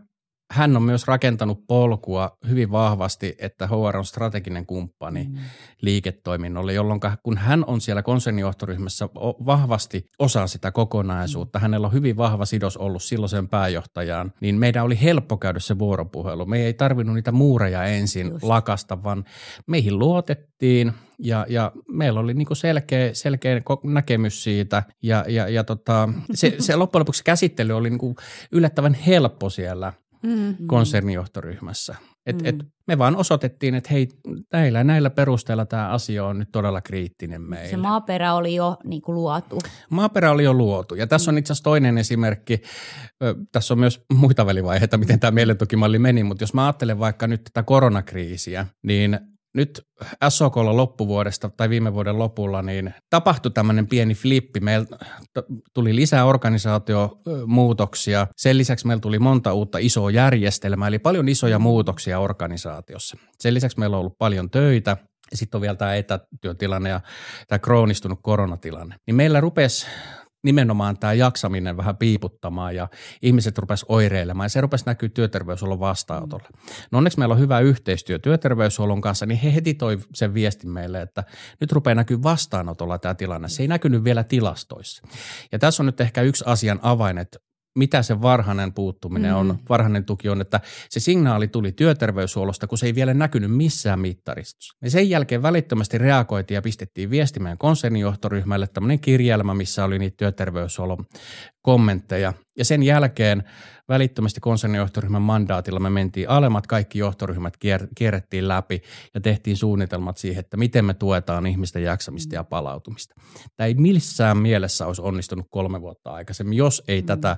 hän 0.52 0.76
on 0.76 0.82
myös 0.82 1.06
rakentanut 1.06 1.66
polkua 1.66 2.36
hyvin 2.48 2.70
vahvasti, 2.70 3.34
että 3.38 3.66
HR 3.66 3.96
on 3.96 4.04
strateginen 4.04 4.66
kumppani 4.66 5.24
mm. 5.24 5.38
liiketoiminnolle, 5.80 6.72
jolloin 6.72 7.00
kun 7.22 7.38
hän 7.38 7.64
on 7.66 7.80
siellä 7.80 8.02
konsernijohtoryhmässä 8.02 9.08
vahvasti 9.46 10.06
osa 10.18 10.46
sitä 10.46 10.70
kokonaisuutta, 10.70 11.58
mm. 11.58 11.62
hänellä 11.62 11.86
on 11.86 11.92
hyvin 11.92 12.16
vahva 12.16 12.44
sidos 12.44 12.76
ollut 12.76 13.02
silloiseen 13.02 13.48
pääjohtajaan, 13.48 14.32
niin 14.40 14.54
meidän 14.54 14.84
oli 14.84 14.98
helppo 15.02 15.36
käydä 15.36 15.58
se 15.58 15.78
vuoropuhelu. 15.78 16.46
Me 16.46 16.66
ei 16.66 16.74
tarvinnut 16.74 17.14
niitä 17.14 17.32
muureja 17.32 17.84
ensin 17.84 18.28
Just. 18.28 18.42
lakasta, 18.42 19.02
vaan 19.02 19.24
meihin 19.66 19.98
luotettiin 19.98 20.92
ja, 21.18 21.46
ja 21.48 21.72
meillä 21.88 22.20
oli 22.20 22.34
niinku 22.34 22.54
selkeä, 22.54 23.14
selkeä 23.14 23.62
näkemys 23.84 24.44
siitä 24.44 24.82
ja, 25.02 25.24
ja, 25.28 25.48
ja 25.48 25.64
tota, 25.64 26.08
se, 26.34 26.56
se 26.58 26.76
loppujen 26.82 27.00
lopuksi 27.00 27.24
käsittely 27.24 27.72
oli 27.72 27.90
niinku 27.90 28.16
yllättävän 28.52 28.94
helppo 28.94 29.50
siellä 29.50 29.92
mm. 30.22 30.56
konsernijohtoryhmässä. 30.66 31.94
Et, 32.26 32.42
mm. 32.42 32.46
et 32.46 32.56
me 32.86 32.98
vaan 32.98 33.16
osoitettiin, 33.16 33.74
että 33.74 33.90
hei, 33.92 34.08
näillä, 34.52 34.84
näillä 34.84 35.10
perusteilla 35.10 35.66
tämä 35.66 35.88
asia 35.88 36.24
on 36.24 36.38
nyt 36.38 36.48
todella 36.52 36.80
kriittinen 36.80 37.42
meille. 37.42 37.68
Se 37.68 37.76
maaperä 37.76 38.34
oli 38.34 38.54
jo 38.54 38.76
niin 38.84 39.02
kuin 39.02 39.14
luotu. 39.14 39.58
Maaperä 39.90 40.30
oli 40.30 40.44
jo 40.44 40.54
luotu. 40.54 40.94
Ja 40.94 41.06
tässä 41.06 41.30
on 41.30 41.38
itse 41.38 41.52
asiassa 41.52 41.64
toinen 41.64 41.98
esimerkki. 41.98 42.62
Tässä 43.52 43.74
on 43.74 43.78
myös 43.78 44.04
muita 44.14 44.46
välivaiheita, 44.46 44.98
miten 44.98 45.20
tämä 45.20 45.30
mielentukimalli 45.30 45.98
meni, 45.98 46.24
mutta 46.24 46.42
jos 46.42 46.54
mä 46.54 46.66
ajattelen 46.66 46.98
vaikka 46.98 47.26
nyt 47.26 47.44
tätä 47.44 47.62
koronakriisiä, 47.62 48.66
niin 48.82 49.20
nyt 49.54 49.86
SOKlla 50.28 50.76
loppuvuodesta 50.76 51.50
tai 51.56 51.68
viime 51.68 51.94
vuoden 51.94 52.18
lopulla 52.18 52.62
niin 52.62 52.94
tapahtui 53.10 53.52
tämmöinen 53.52 53.86
pieni 53.86 54.14
flippi. 54.14 54.60
Meillä 54.60 54.86
tuli 55.74 55.96
lisää 55.96 56.24
organisaatiomuutoksia. 56.24 58.26
Sen 58.36 58.58
lisäksi 58.58 58.86
meillä 58.86 59.00
tuli 59.00 59.18
monta 59.18 59.52
uutta 59.52 59.78
isoa 59.78 60.10
järjestelmää, 60.10 60.88
eli 60.88 60.98
paljon 60.98 61.28
isoja 61.28 61.58
muutoksia 61.58 62.18
organisaatiossa. 62.18 63.16
Sen 63.38 63.54
lisäksi 63.54 63.78
meillä 63.78 63.96
on 63.96 64.00
ollut 64.00 64.18
paljon 64.18 64.50
töitä. 64.50 64.96
Sitten 65.34 65.58
on 65.58 65.62
vielä 65.62 65.76
tämä 65.76 65.94
etätyötilanne 65.94 66.88
ja 66.88 67.00
tämä 67.48 67.58
kroonistunut 67.58 68.18
koronatilanne. 68.22 68.96
Niin 69.06 69.14
meillä 69.14 69.40
rupesi 69.40 69.86
nimenomaan 70.42 70.98
tämä 70.98 71.12
jaksaminen 71.12 71.76
vähän 71.76 71.96
piiputtamaan 71.96 72.76
ja 72.76 72.88
ihmiset 73.22 73.58
rupes 73.58 73.84
oireilemaan 73.88 74.44
ja 74.44 74.48
se 74.48 74.60
rupesi 74.60 74.86
näkyä 74.86 75.08
työterveyshuollon 75.08 75.80
vastaanotolla. 75.80 76.48
No 76.90 76.98
onneksi 76.98 77.18
meillä 77.18 77.32
on 77.32 77.40
hyvä 77.40 77.60
yhteistyö 77.60 78.18
työterveyshuollon 78.18 79.00
kanssa, 79.00 79.26
niin 79.26 79.38
he 79.38 79.54
heti 79.54 79.74
toi 79.74 79.98
sen 80.14 80.34
viestin 80.34 80.70
meille, 80.70 81.02
että 81.02 81.24
nyt 81.60 81.72
rupeaa 81.72 81.94
näkyä 81.94 82.22
vastaanotolla 82.22 82.98
tämä 82.98 83.14
tilanne. 83.14 83.48
Se 83.48 83.62
ei 83.62 83.68
näkynyt 83.68 84.04
vielä 84.04 84.24
tilastoissa. 84.24 85.02
Ja 85.52 85.58
tässä 85.58 85.82
on 85.82 85.86
nyt 85.86 86.00
ehkä 86.00 86.22
yksi 86.22 86.44
asian 86.46 86.78
avain, 86.82 87.18
että 87.18 87.38
mitä 87.74 88.02
se 88.02 88.22
varhainen 88.22 88.72
puuttuminen 88.72 89.34
on, 89.34 89.46
mm. 89.46 89.58
varhainen 89.68 90.04
tuki 90.04 90.28
on, 90.28 90.40
että 90.40 90.60
se 90.90 91.00
signaali 91.00 91.48
tuli 91.48 91.72
työterveyshuollosta, 91.72 92.66
kun 92.66 92.78
se 92.78 92.86
ei 92.86 92.94
vielä 92.94 93.14
näkynyt 93.14 93.56
missään 93.56 94.00
mittaristossa. 94.00 94.76
Ja 94.82 94.90
sen 94.90 95.10
jälkeen 95.10 95.42
välittömästi 95.42 95.98
reagoitiin 95.98 96.56
ja 96.56 96.62
pistettiin 96.62 97.10
viestimään 97.10 97.58
konsernijohtoryhmälle 97.58 98.66
tämmöinen 98.66 99.00
kirjelmä, 99.00 99.54
missä 99.54 99.84
oli 99.84 99.98
niitä 99.98 100.16
työterveyshuollon 100.16 101.06
kommentteja. 101.62 102.32
Ja 102.58 102.64
sen 102.64 102.82
jälkeen 102.82 103.44
välittömästi 103.88 104.40
konsernijohtoryhmän 104.40 105.22
mandaatilla 105.22 105.80
me 105.80 105.90
mentiin 105.90 106.28
alemmat, 106.28 106.66
kaikki 106.66 106.98
johtoryhmät 106.98 107.54
kier- 107.56 107.88
kierrettiin 107.94 108.48
läpi 108.48 108.82
ja 109.14 109.20
tehtiin 109.20 109.56
suunnitelmat 109.56 110.18
siihen, 110.18 110.40
että 110.40 110.56
miten 110.56 110.84
me 110.84 110.94
tuetaan 110.94 111.46
ihmisten 111.46 111.82
jaksamista 111.82 112.34
ja 112.34 112.44
palautumista. 112.44 113.14
Tämä 113.56 113.66
ei 113.66 113.74
missään 113.74 114.38
mielessä 114.38 114.86
olisi 114.86 115.02
onnistunut 115.02 115.46
kolme 115.50 115.80
vuotta 115.80 116.10
aikaisemmin, 116.10 116.58
jos 116.58 116.82
ei 116.88 117.00
mm. 117.00 117.06
tätä 117.06 117.36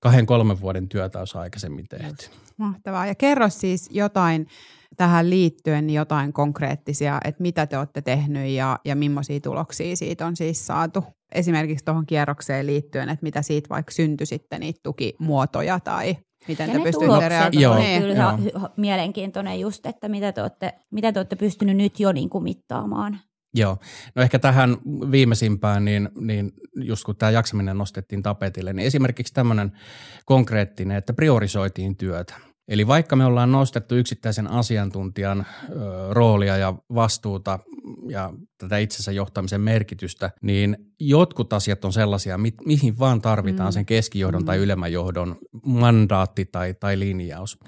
kahden 0.00 0.26
kolmen 0.26 0.60
vuoden 0.60 0.88
työtä 0.88 1.18
olisi 1.18 1.38
aikaisemmin 1.38 1.86
tehty. 1.88 2.30
Mahtavaa. 2.56 3.06
Ja 3.06 3.14
kerro 3.14 3.48
siis 3.48 3.88
jotain 3.92 4.46
tähän 4.96 5.30
liittyen 5.30 5.90
jotain 5.90 6.32
konkreettisia, 6.32 7.20
että 7.24 7.42
mitä 7.42 7.66
te 7.66 7.78
olette 7.78 8.02
tehnyt 8.02 8.48
ja, 8.48 8.78
ja 8.84 8.96
millaisia 8.96 9.40
tuloksia 9.40 9.96
siitä 9.96 10.26
on 10.26 10.36
siis 10.36 10.66
saatu? 10.66 11.04
Esimerkiksi 11.32 11.84
tuohon 11.84 12.06
kierrokseen 12.06 12.66
liittyen, 12.66 13.08
että 13.08 13.22
mitä 13.22 13.42
siitä 13.42 13.68
vaikka 13.68 13.92
syntyi 13.92 14.26
sitten 14.26 14.60
niitä 14.60 14.80
tukimuotoja 14.82 15.80
tai 15.80 16.16
miten 16.48 16.68
ja 16.68 16.78
te 16.78 16.82
pystytte 16.82 17.28
reagoimaan. 17.28 17.82
Joo, 17.92 18.00
kyllä 18.00 18.14
joo. 18.14 18.68
mielenkiintoinen 18.76 19.60
just, 19.60 19.86
että 19.86 20.08
mitä 20.08 20.32
te 20.32 20.42
olette, 20.42 20.74
mitä 20.90 21.12
te 21.12 21.18
olette 21.18 21.36
pystynyt 21.36 21.76
nyt 21.76 22.00
jo 22.00 22.12
niin 22.12 22.30
kuin 22.30 22.44
mittaamaan. 22.44 23.20
Joo, 23.54 23.78
no 24.14 24.22
ehkä 24.22 24.38
tähän 24.38 24.76
viimeisimpään, 25.10 25.84
niin, 25.84 26.08
niin 26.20 26.52
just 26.74 27.04
kun 27.04 27.16
tämä 27.16 27.30
jaksaminen 27.30 27.78
nostettiin 27.78 28.22
tapetille, 28.22 28.72
niin 28.72 28.86
esimerkiksi 28.86 29.34
tämmöinen 29.34 29.72
konkreettinen, 30.24 30.96
että 30.96 31.12
priorisoitiin 31.12 31.96
työtä. 31.96 32.34
Eli 32.70 32.86
vaikka 32.86 33.16
me 33.16 33.24
ollaan 33.24 33.52
nostettu 33.52 33.94
yksittäisen 33.94 34.46
asiantuntijan 34.46 35.46
ö, 35.70 35.74
roolia 36.10 36.56
ja 36.56 36.74
vastuuta 36.94 37.58
ja 38.08 38.32
tätä 38.58 38.78
itsensä 38.78 39.12
johtamisen 39.12 39.60
merkitystä, 39.60 40.30
niin 40.42 40.76
jotkut 41.00 41.52
asiat 41.52 41.84
on 41.84 41.92
sellaisia, 41.92 42.38
mi- 42.38 42.54
mihin 42.64 42.98
vaan 42.98 43.20
tarvitaan 43.20 43.68
mm. 43.68 43.72
sen 43.72 43.86
keskijohdon 43.86 44.42
mm. 44.42 44.46
tai 44.46 44.58
ylemmän 44.58 44.92
johdon 44.92 45.36
mandaatti 45.64 46.44
tai, 46.44 46.74
tai 46.74 46.98
linjaus. 46.98 47.58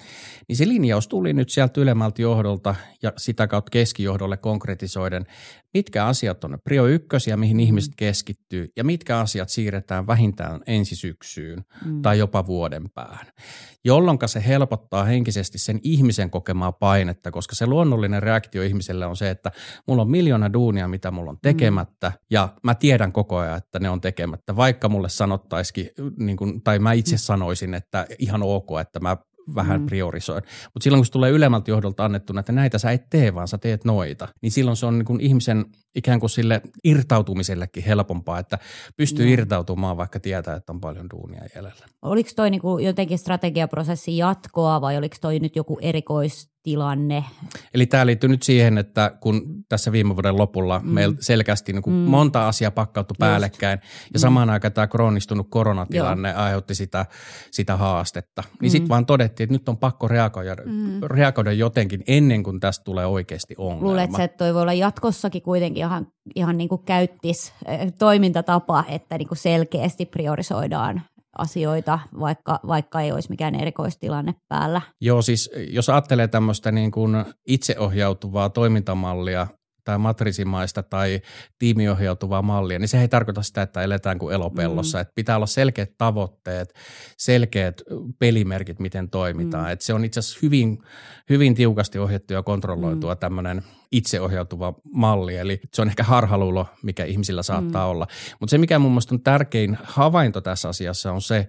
Niin 0.48 0.56
se 0.56 0.68
linjaus 0.68 1.08
tuli 1.08 1.32
nyt 1.32 1.50
sieltä 1.50 1.80
ylemmältä 1.80 2.22
johdolta 2.22 2.74
ja 3.02 3.12
sitä 3.16 3.46
kautta 3.46 3.70
keskijohdolle 3.70 4.36
konkretisoiden, 4.36 5.26
mitkä 5.74 6.06
asiat 6.06 6.44
on 6.44 6.58
prio 6.64 6.86
ykkösiä, 6.86 7.36
mihin 7.36 7.56
mm. 7.56 7.60
ihmiset 7.60 7.92
keskittyy 7.96 8.72
ja 8.76 8.84
mitkä 8.84 9.18
asiat 9.18 9.48
siirretään 9.48 10.06
vähintään 10.06 10.60
ensi 10.66 10.96
syksyyn 10.96 11.64
mm. 11.84 12.02
tai 12.02 12.18
jopa 12.18 12.46
vuoden 12.46 12.90
päähän, 12.90 13.26
jolloin 13.84 14.18
se 14.26 14.42
helpottaa 14.46 14.91
henkisesti 15.00 15.58
sen 15.58 15.80
ihmisen 15.82 16.30
kokemaa 16.30 16.72
painetta, 16.72 17.30
koska 17.30 17.54
se 17.54 17.66
luonnollinen 17.66 18.22
reaktio 18.22 18.62
ihmiselle 18.62 19.06
on 19.06 19.16
se, 19.16 19.30
että 19.30 19.50
mulla 19.86 20.02
on 20.02 20.10
miljoona 20.10 20.52
duunia, 20.52 20.88
mitä 20.88 21.10
mulla 21.10 21.30
on 21.30 21.38
tekemättä 21.42 22.08
mm. 22.08 22.16
ja 22.30 22.48
mä 22.62 22.74
tiedän 22.74 23.12
koko 23.12 23.36
ajan, 23.36 23.58
että 23.58 23.78
ne 23.78 23.90
on 23.90 24.00
tekemättä, 24.00 24.56
vaikka 24.56 24.88
mulle 24.88 25.08
sanottaisikin, 25.08 25.90
niin 26.18 26.36
kuin, 26.36 26.62
tai 26.62 26.78
mä 26.78 26.92
itse 26.92 27.14
mm. 27.14 27.18
sanoisin, 27.18 27.74
että 27.74 28.06
ihan 28.18 28.42
ok, 28.42 28.68
että 28.80 29.00
mä 29.00 29.16
vähän 29.54 29.80
mm. 29.80 29.86
priorisoin. 29.86 30.42
Mutta 30.64 30.84
silloin 30.84 30.98
kun 30.98 31.06
se 31.06 31.12
tulee 31.12 31.30
ylemmältä 31.30 31.70
johdolta 31.70 32.04
annettuna, 32.04 32.40
että 32.40 32.52
näitä 32.52 32.78
sä 32.78 32.90
et 32.90 33.10
tee, 33.10 33.34
vaan 33.34 33.48
sä 33.48 33.58
teet 33.58 33.84
noita, 33.84 34.28
niin 34.42 34.52
silloin 34.52 34.76
se 34.76 34.86
on 34.86 34.98
niin 34.98 35.06
kuin 35.06 35.20
ihmisen 35.20 35.64
ikään 35.94 36.20
kuin 36.20 36.30
sille 36.30 36.60
irtautumisellekin 36.84 37.84
helpompaa, 37.84 38.38
että 38.38 38.58
pystyy 38.96 39.26
mm. 39.26 39.32
irtautumaan, 39.32 39.96
vaikka 39.96 40.20
tietää, 40.20 40.56
että 40.56 40.72
on 40.72 40.80
paljon 40.80 41.06
duunia 41.10 41.44
jäljellä. 41.54 41.86
Oliko 42.02 42.30
toi 42.36 42.50
niin 42.50 42.60
kuin 42.60 42.84
jotenkin 42.84 43.18
strategiaprosessi 43.18 44.16
jatkoa 44.16 44.80
vai 44.80 44.96
oliko 44.96 45.16
toi 45.20 45.38
nyt 45.38 45.56
joku 45.56 45.78
erikois 45.82 46.52
tilanne. 46.62 47.24
Eli 47.74 47.86
tämä 47.86 48.06
liittyy 48.06 48.28
nyt 48.28 48.42
siihen, 48.42 48.78
että 48.78 49.12
kun 49.20 49.64
tässä 49.68 49.92
viime 49.92 50.14
vuoden 50.14 50.38
lopulla 50.38 50.78
mm. 50.78 50.88
meillä 50.88 51.16
selkeästi 51.20 51.72
niin 51.72 51.82
kuin 51.82 51.94
mm. 51.94 52.00
monta 52.00 52.48
asiaa 52.48 52.70
pakkautui 52.70 53.16
päällekkäin 53.18 53.78
ja 53.82 54.18
mm. 54.18 54.20
samaan 54.20 54.50
aikaan 54.50 54.72
tämä 54.72 54.86
kroonistunut 54.86 55.46
koronatilanne 55.50 56.30
Joo. 56.30 56.38
aiheutti 56.38 56.74
sitä, 56.74 57.06
sitä 57.50 57.76
haastetta, 57.76 58.42
niin 58.60 58.70
mm. 58.70 58.72
sitten 58.72 58.88
vaan 58.88 59.06
todettiin, 59.06 59.44
että 59.44 59.54
nyt 59.54 59.68
on 59.68 59.76
pakko 59.76 60.08
reagoida, 60.08 60.56
mm. 60.64 61.00
reagoida 61.02 61.52
jotenkin 61.52 62.02
ennen 62.06 62.42
kuin 62.42 62.60
tästä 62.60 62.84
tulee 62.84 63.06
oikeasti 63.06 63.54
ongelma. 63.58 63.84
Luuletko, 63.84 64.22
että 64.22 64.36
toi 64.36 64.54
voi 64.54 64.62
olla 64.62 64.72
jatkossakin 64.72 65.42
kuitenkin 65.42 65.80
ihan, 65.80 66.06
ihan 66.34 66.58
niin 66.58 66.68
kuin 66.68 66.84
käyttis 66.84 67.52
eh, 67.66 67.92
toimintatapa, 67.98 68.84
että 68.88 69.18
niin 69.18 69.28
kuin 69.28 69.38
selkeästi 69.38 70.06
priorisoidaan 70.06 71.02
asioita, 71.38 71.98
vaikka, 72.20 72.60
vaikka 72.66 73.00
ei 73.00 73.12
olisi 73.12 73.30
mikään 73.30 73.54
erikoistilanne 73.54 74.34
päällä. 74.48 74.80
Joo, 75.00 75.22
siis 75.22 75.50
jos 75.70 75.88
ajattelee 75.88 76.28
tämmöistä 76.28 76.72
niin 76.72 76.90
kuin 76.90 77.24
itseohjautuvaa 77.46 78.50
toimintamallia, 78.50 79.46
tai 79.84 79.98
matrisimaista 79.98 80.82
tai 80.82 81.20
tiimiohjautuvaa 81.58 82.42
mallia, 82.42 82.78
niin 82.78 82.88
se 82.88 83.00
ei 83.00 83.08
tarkoita 83.08 83.42
sitä, 83.42 83.62
että 83.62 83.82
eletään 83.82 84.18
kuin 84.18 84.34
elopellossa. 84.34 84.98
Mm. 84.98 85.02
Että 85.02 85.12
pitää 85.14 85.36
olla 85.36 85.46
selkeät 85.46 85.90
tavoitteet, 85.98 86.74
selkeät 87.16 87.82
pelimerkit, 88.18 88.80
miten 88.80 89.10
toimitaan. 89.10 89.64
Mm. 89.64 89.72
Että 89.72 89.84
se 89.84 89.94
on 89.94 90.04
itse 90.04 90.20
asiassa 90.20 90.38
hyvin, 90.42 90.78
hyvin 91.30 91.54
tiukasti 91.54 91.98
ohjattu 91.98 92.32
ja 92.32 92.42
kontrolloitua 92.42 93.14
mm. 93.14 93.18
tämmöinen 93.18 93.62
itseohjautuva 93.92 94.74
malli. 94.92 95.36
Eli 95.36 95.60
se 95.72 95.82
on 95.82 95.88
ehkä 95.88 96.02
harhaluulo, 96.02 96.66
mikä 96.82 97.04
ihmisillä 97.04 97.42
saattaa 97.42 97.86
mm. 97.86 97.90
olla. 97.90 98.06
Mutta 98.40 98.50
se, 98.50 98.58
mikä 98.58 98.78
mun 98.78 98.90
mielestä 98.90 99.14
on 99.14 99.22
tärkein 99.22 99.78
havainto 99.82 100.40
tässä 100.40 100.68
asiassa 100.68 101.12
on 101.12 101.22
se, 101.22 101.48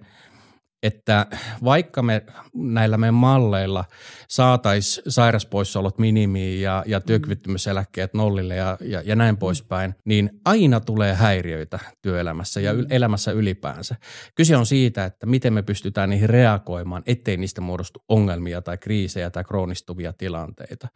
että 0.84 1.26
vaikka 1.64 2.02
me 2.02 2.22
näillä 2.54 2.96
meidän 2.96 3.14
malleilla 3.14 3.84
saataisiin 4.28 5.04
sairaspoissaolot 5.08 5.98
minimiin 5.98 6.60
ja, 6.60 6.84
ja 6.86 6.98
mm. 6.98 7.02
työkyvyttömyyseläkkeet 7.06 8.14
nollille 8.14 8.56
ja, 8.56 8.76
ja, 8.80 9.02
ja 9.04 9.16
näin 9.16 9.36
poispäin, 9.36 9.94
niin 10.04 10.30
aina 10.44 10.80
tulee 10.80 11.14
häiriöitä 11.14 11.78
työelämässä 12.02 12.60
ja 12.60 12.72
yl, 12.72 12.86
elämässä 12.90 13.32
ylipäänsä. 13.32 13.96
Kyse 14.34 14.56
on 14.56 14.66
siitä, 14.66 15.04
että 15.04 15.26
miten 15.26 15.52
me 15.52 15.62
pystytään 15.62 16.10
niihin 16.10 16.30
reagoimaan, 16.30 17.02
ettei 17.06 17.36
niistä 17.36 17.60
muodostu 17.60 18.04
ongelmia 18.08 18.62
tai 18.62 18.78
kriisejä 18.78 19.30
tai 19.30 19.44
kroonistuvia 19.44 20.12
tilanteita. 20.12 20.88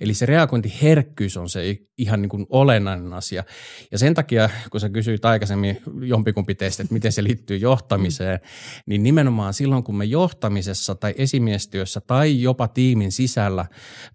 Eli 0.00 0.14
se 0.14 0.26
reagointiherkkyys 0.26 1.36
on 1.36 1.48
se 1.48 1.76
ihan 1.98 2.22
niin 2.22 2.30
kuin 2.30 2.46
olennainen 2.48 3.12
asia. 3.12 3.44
Ja 3.92 3.98
sen 3.98 4.14
takia, 4.14 4.50
kun 4.70 4.80
sä 4.80 4.88
kysyit 4.88 5.24
aikaisemmin 5.24 5.82
jompikumpi 6.02 6.54
teistä, 6.54 6.82
että 6.82 6.94
miten 6.94 7.12
se 7.12 7.24
liittyy 7.24 7.56
johtamiseen, 7.56 8.40
niin 8.86 9.02
nimenomaan 9.02 9.31
nimenomaan 9.32 9.54
silloin, 9.54 9.84
kun 9.84 9.96
me 9.96 10.04
johtamisessa 10.04 10.94
tai 10.94 11.14
esimiestyössä 11.16 12.00
tai 12.00 12.42
jopa 12.42 12.68
tiimin 12.68 13.12
sisällä 13.12 13.66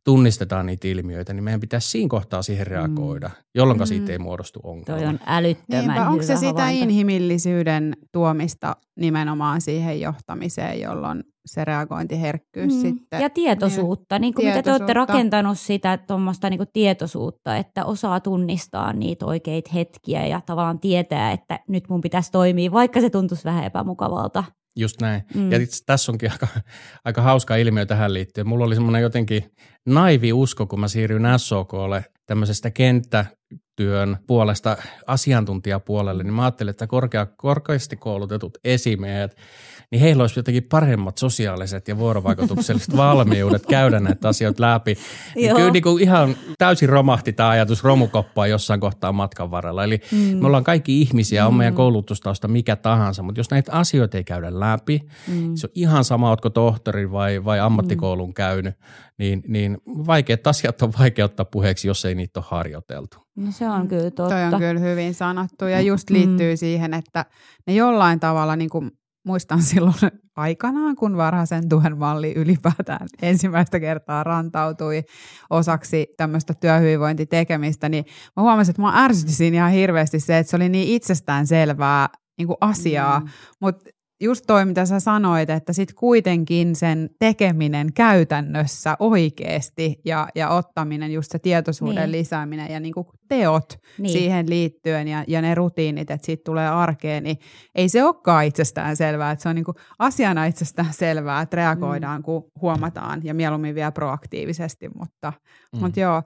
tunnistetaan 0.04 0.66
niitä 0.66 0.88
ilmiöitä, 0.88 1.34
niin 1.34 1.44
meidän 1.44 1.60
pitäisi 1.60 1.90
siinä 1.90 2.10
kohtaa 2.10 2.42
siihen 2.42 2.68
reagoida, 2.68 3.30
jolloin 3.56 3.80
mm. 3.80 3.86
siitä 3.86 4.12
ei 4.12 4.20
muodostu 4.20 4.60
ongelma. 4.64 5.00
Toi 5.00 5.06
on 5.06 5.20
älyttömän 5.26 5.88
Niinpä, 5.88 6.10
Onko 6.10 6.24
se 6.24 6.36
sitä 6.36 6.62
havainto? 6.62 6.84
inhimillisyyden 6.84 7.94
tuomista 8.12 8.76
nimenomaan 9.00 9.62
siihen 9.62 10.02
johtamiseen, 10.02 10.82
jolloin 10.82 11.24
se 11.46 11.66
reagointiherkkyys 11.66 12.74
mm. 12.74 12.82
sitten. 12.82 13.22
Ja 13.22 13.30
tietoisuutta, 13.30 14.16
niin, 14.16 14.22
niin 14.22 14.34
kuin 14.34 14.44
tietoisuutta. 14.44 14.72
mitä 14.72 14.94
te 14.94 15.00
olette 15.00 15.14
rakentanut 15.14 15.60
sitä 15.60 15.98
tuommoista 15.98 16.50
niin 16.50 16.60
tietoisuutta, 16.74 17.58
että 17.58 17.86
osaa 17.86 18.20
tunnistaa 18.20 18.94
niitä 18.94 19.26
oikeita 19.26 19.72
hetkiä 19.74 20.28
ja 20.28 20.42
tavallaan 20.46 20.80
tietää, 20.80 21.32
että 21.32 21.60
nyt 21.68 21.90
mun 21.90 22.02
pitäisi 22.02 22.32
toimia, 22.32 22.72
vaikka 22.72 23.02
se 23.02 23.10
tuntuisi 23.10 23.44
vähän 23.44 23.64
epämukavalta. 23.64 24.44
Just 24.78 25.02
näin. 25.02 25.24
Mm. 25.34 25.52
Ja 25.52 25.62
itse, 25.62 25.86
tässä 25.86 26.12
onkin 26.12 26.32
aika, 26.32 26.48
aika 27.06 27.22
hauska 27.22 27.56
ilmiö 27.56 27.86
tähän 27.86 28.13
liittyen. 28.13 28.48
Mulla 28.48 28.66
oli 28.66 28.76
semmoinen 28.76 29.02
jotenkin 29.02 29.52
naivi 29.86 30.34
usko, 30.34 30.68
kun 30.68 30.80
mä 30.80 30.88
siirryin 30.88 31.40
SOKlle 31.40 32.06
tämmöisestä 32.26 32.72
kenttätyön 32.72 34.18
puolesta 34.28 34.78
asiantuntijapuolelle, 35.08 36.24
niin 36.24 36.34
mä 36.34 36.44
ajattelin, 36.44 36.70
että 36.72 36.88
korkea, 36.88 37.26
korkeasti 37.26 37.96
koulutetut 37.96 38.58
esimiehet– 38.63 39.38
niin 39.91 40.02
heillä 40.02 40.23
olisi 40.23 40.39
jotenkin 40.39 40.63
paremmat 40.69 41.17
sosiaaliset 41.17 41.88
ja 41.88 41.97
vuorovaikutukselliset 41.97 42.97
valmiudet 43.06 43.65
käydä 43.65 44.00
näitä 44.00 44.30
asioita 44.30 44.63
läpi. 44.63 44.97
Niin 45.36 45.56
kyllä 45.56 45.71
niin 45.71 45.84
kuin 45.84 46.04
ihan 46.04 46.36
täysin 46.58 46.89
romahti 46.89 47.34
tämä 47.34 47.50
ajatus 47.50 47.84
romukoppaa 47.84 48.47
jossain 48.47 48.80
kohtaa 48.80 49.12
matkan 49.12 49.52
varrella. 49.52 49.84
Eli 49.84 50.02
mm. 50.12 50.17
me 50.17 50.45
ollaan 50.47 50.63
kaikki 50.63 51.02
ihmisiä, 51.02 51.47
on 51.47 51.54
meidän 51.54 51.73
mm. 51.73 51.78
koulutustausta 51.78 52.47
mikä 52.47 52.76
tahansa, 52.76 53.23
mutta 53.23 53.39
jos 53.39 53.52
näitä 53.52 53.71
asioita 53.71 54.17
ei 54.17 54.23
käydä 54.23 54.60
läpi, 54.60 55.02
mm. 55.28 55.56
se 55.56 55.67
on 55.67 55.71
ihan 55.76 56.04
sama, 56.04 56.30
ootko 56.30 56.50
tohtori 56.50 57.12
vai, 57.12 57.45
vai 57.45 57.60
ammattikoulun 57.60 58.30
mm. 58.30 58.34
käynyt, 58.34 58.76
niin, 59.17 59.43
niin 59.47 59.78
vaikeat 59.86 60.47
asiat 60.47 60.82
on 60.82 60.93
vaikea 61.00 61.26
ottaa 61.26 61.45
puheeksi, 61.45 61.88
jos 61.88 62.06
ei 62.06 62.15
niitä 62.15 62.39
ole 62.39 62.45
harjoiteltu. 62.50 63.17
No 63.36 63.52
se 63.52 63.69
on 63.69 63.88
kyllä 63.88 64.12
totta. 64.12 64.30
Toi 64.30 64.43
on 64.43 64.60
kyllä 64.60 64.80
hyvin 64.80 65.13
sanottu 65.13 65.65
ja 65.65 65.82
just 65.82 66.10
liittyy 66.10 66.54
mm. 66.54 66.58
siihen, 66.58 66.93
että 66.93 67.26
ne 67.67 67.73
jollain 67.73 68.19
tavalla 68.19 68.56
niin 68.56 68.69
kuin 68.69 68.91
muistan 69.28 69.62
silloin 69.62 69.96
aikanaan, 70.36 70.96
kun 70.96 71.18
varhaisen 71.18 71.70
tuen 71.70 71.98
malli 71.98 72.34
ylipäätään 72.36 73.08
ensimmäistä 73.22 73.80
kertaa 73.80 74.24
rantautui 74.24 75.04
osaksi 75.50 76.08
tämmöistä 76.18 76.54
työhyvinvointitekemistä, 76.54 77.90
niin 77.90 78.06
mä 78.36 78.44
huomasin, 78.44 78.72
että 78.72 78.82
mä 78.82 79.04
ärsytti 79.04 79.34
siinä 79.34 79.58
ihan 79.58 79.72
hirveästi 79.72 80.20
se, 80.20 80.38
että 80.38 80.50
se 80.50 80.56
oli 80.56 80.70
niin 80.70 80.88
itsestään 80.88 81.48
selvää 81.48 82.10
niin 82.38 82.48
kuin 82.48 82.58
asiaa, 82.62 83.20
mm. 83.20 83.28
mutta 83.60 83.90
just 84.22 84.44
toi, 84.48 84.66
mitä 84.66 84.86
sä 84.86 85.00
sanoit, 85.00 85.50
että 85.50 85.74
sit 85.74 85.94
kuitenkin 85.94 86.76
sen 86.76 87.10
tekeminen 87.20 87.94
käytännössä 87.94 88.98
oikeasti 89.00 90.02
ja, 90.06 90.28
ja 90.36 90.50
ottaminen, 90.50 91.12
just 91.12 91.32
se 91.32 91.40
tietoisuuden 91.40 91.96
niin. 91.96 92.12
lisääminen 92.12 92.72
ja 92.72 92.80
niinku 92.80 93.12
teot 93.30 93.80
niin. 93.98 94.12
siihen 94.12 94.50
liittyen 94.50 95.08
ja, 95.08 95.24
ja 95.28 95.42
ne 95.42 95.56
rutiinit, 95.56 96.12
että 96.12 96.26
siitä 96.26 96.44
tulee 96.46 96.70
arkeen, 96.70 97.24
niin 97.24 97.38
ei 97.76 97.90
se 97.90 98.04
olekaan 98.04 98.46
itsestään 98.46 98.96
selvää. 98.96 99.32
Että 99.32 99.44
se 99.44 99.50
on 99.50 99.56
niinku 99.56 99.74
asiana 100.00 100.46
itsestään 100.46 100.94
selvää, 100.94 101.42
että 101.42 101.58
reagoidaan, 101.58 102.22
mm. 102.22 102.24
kun 102.24 102.52
huomataan 102.62 103.22
ja 103.24 103.34
mieluummin 103.34 103.76
vielä 103.76 103.92
proaktiivisesti, 103.92 104.90
mutta, 104.90 105.34
mm. 105.74 105.80
mutta 105.80 106.00
joo. 106.00 106.24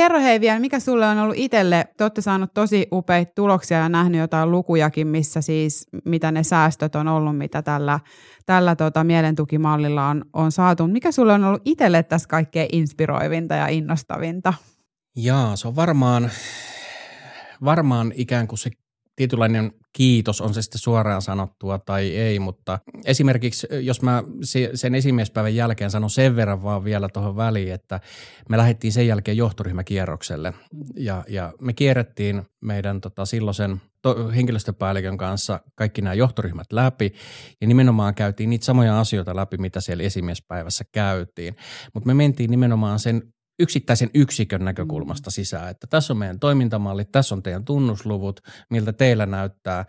Kerro 0.00 0.20
hei 0.20 0.40
vielä, 0.40 0.60
mikä 0.60 0.80
sulle 0.80 1.08
on 1.08 1.18
ollut 1.18 1.36
itselle, 1.38 1.84
te 1.96 2.04
olette 2.04 2.20
saanut 2.20 2.54
tosi 2.54 2.86
upeita 2.92 3.32
tuloksia 3.34 3.78
ja 3.78 3.88
nähnyt 3.88 4.20
jotain 4.20 4.50
lukujakin, 4.50 5.06
missä 5.06 5.40
siis, 5.40 5.88
mitä 6.04 6.32
ne 6.32 6.42
säästöt 6.42 6.94
on 6.94 7.08
ollut, 7.08 7.38
mitä 7.38 7.62
tällä, 7.62 8.00
tällä 8.46 8.76
tota, 8.76 9.04
mielentukimallilla 9.04 10.08
on, 10.08 10.24
on 10.32 10.52
saatu. 10.52 10.86
Mikä 10.86 11.12
sulle 11.12 11.32
on 11.32 11.44
ollut 11.44 11.62
itselle 11.64 12.02
tässä 12.02 12.28
kaikkein 12.28 12.68
inspiroivinta 12.72 13.54
ja 13.54 13.66
innostavinta? 13.66 14.54
Jaa, 15.16 15.56
se 15.56 15.68
on 15.68 15.76
varmaan, 15.76 16.30
varmaan 17.64 18.12
ikään 18.14 18.48
kuin 18.48 18.58
se 18.58 18.70
tietynlainen 19.16 19.72
kiitos, 19.92 20.40
on 20.40 20.54
se 20.54 20.62
sitten 20.62 20.78
suoraan 20.78 21.22
sanottua 21.22 21.78
tai 21.78 22.16
ei, 22.16 22.38
mutta 22.38 22.78
esimerkiksi 23.04 23.66
jos 23.80 24.02
mä 24.02 24.22
sen 24.74 24.94
esimiespäivän 24.94 25.54
jälkeen 25.54 25.90
sanon 25.90 26.10
sen 26.10 26.36
verran 26.36 26.62
vaan 26.62 26.84
vielä 26.84 27.08
tuohon 27.08 27.36
väliin, 27.36 27.72
että 27.72 28.00
me 28.48 28.56
lähdettiin 28.56 28.92
sen 28.92 29.06
jälkeen 29.06 29.36
johtoryhmäkierrokselle. 29.36 30.54
Ja, 30.96 31.24
ja 31.28 31.52
me 31.60 31.72
kierrettiin 31.72 32.42
meidän 32.60 33.00
tota, 33.00 33.24
silloisen 33.24 33.80
to, 34.02 34.28
henkilöstöpäällikön 34.28 35.16
kanssa 35.16 35.60
kaikki 35.74 36.02
nämä 36.02 36.14
johtoryhmät 36.14 36.72
läpi 36.72 37.12
ja 37.60 37.66
nimenomaan 37.66 38.14
käytiin 38.14 38.50
niitä 38.50 38.64
samoja 38.64 39.00
asioita 39.00 39.36
läpi, 39.36 39.58
mitä 39.58 39.80
siellä 39.80 40.04
esimiespäivässä 40.04 40.84
käytiin, 40.92 41.56
mutta 41.94 42.06
me 42.06 42.14
mentiin 42.14 42.50
nimenomaan 42.50 42.98
sen 42.98 43.32
yksittäisen 43.60 44.10
yksikön 44.14 44.64
näkökulmasta 44.64 45.30
mm. 45.30 45.32
sisään, 45.32 45.70
että 45.70 45.86
tässä 45.86 46.12
on 46.12 46.16
meidän 46.16 46.40
toimintamalli, 46.40 47.04
tässä 47.04 47.34
on 47.34 47.42
teidän 47.42 47.64
tunnusluvut, 47.64 48.40
miltä 48.70 48.92
teillä 48.92 49.26
näyttää, 49.26 49.84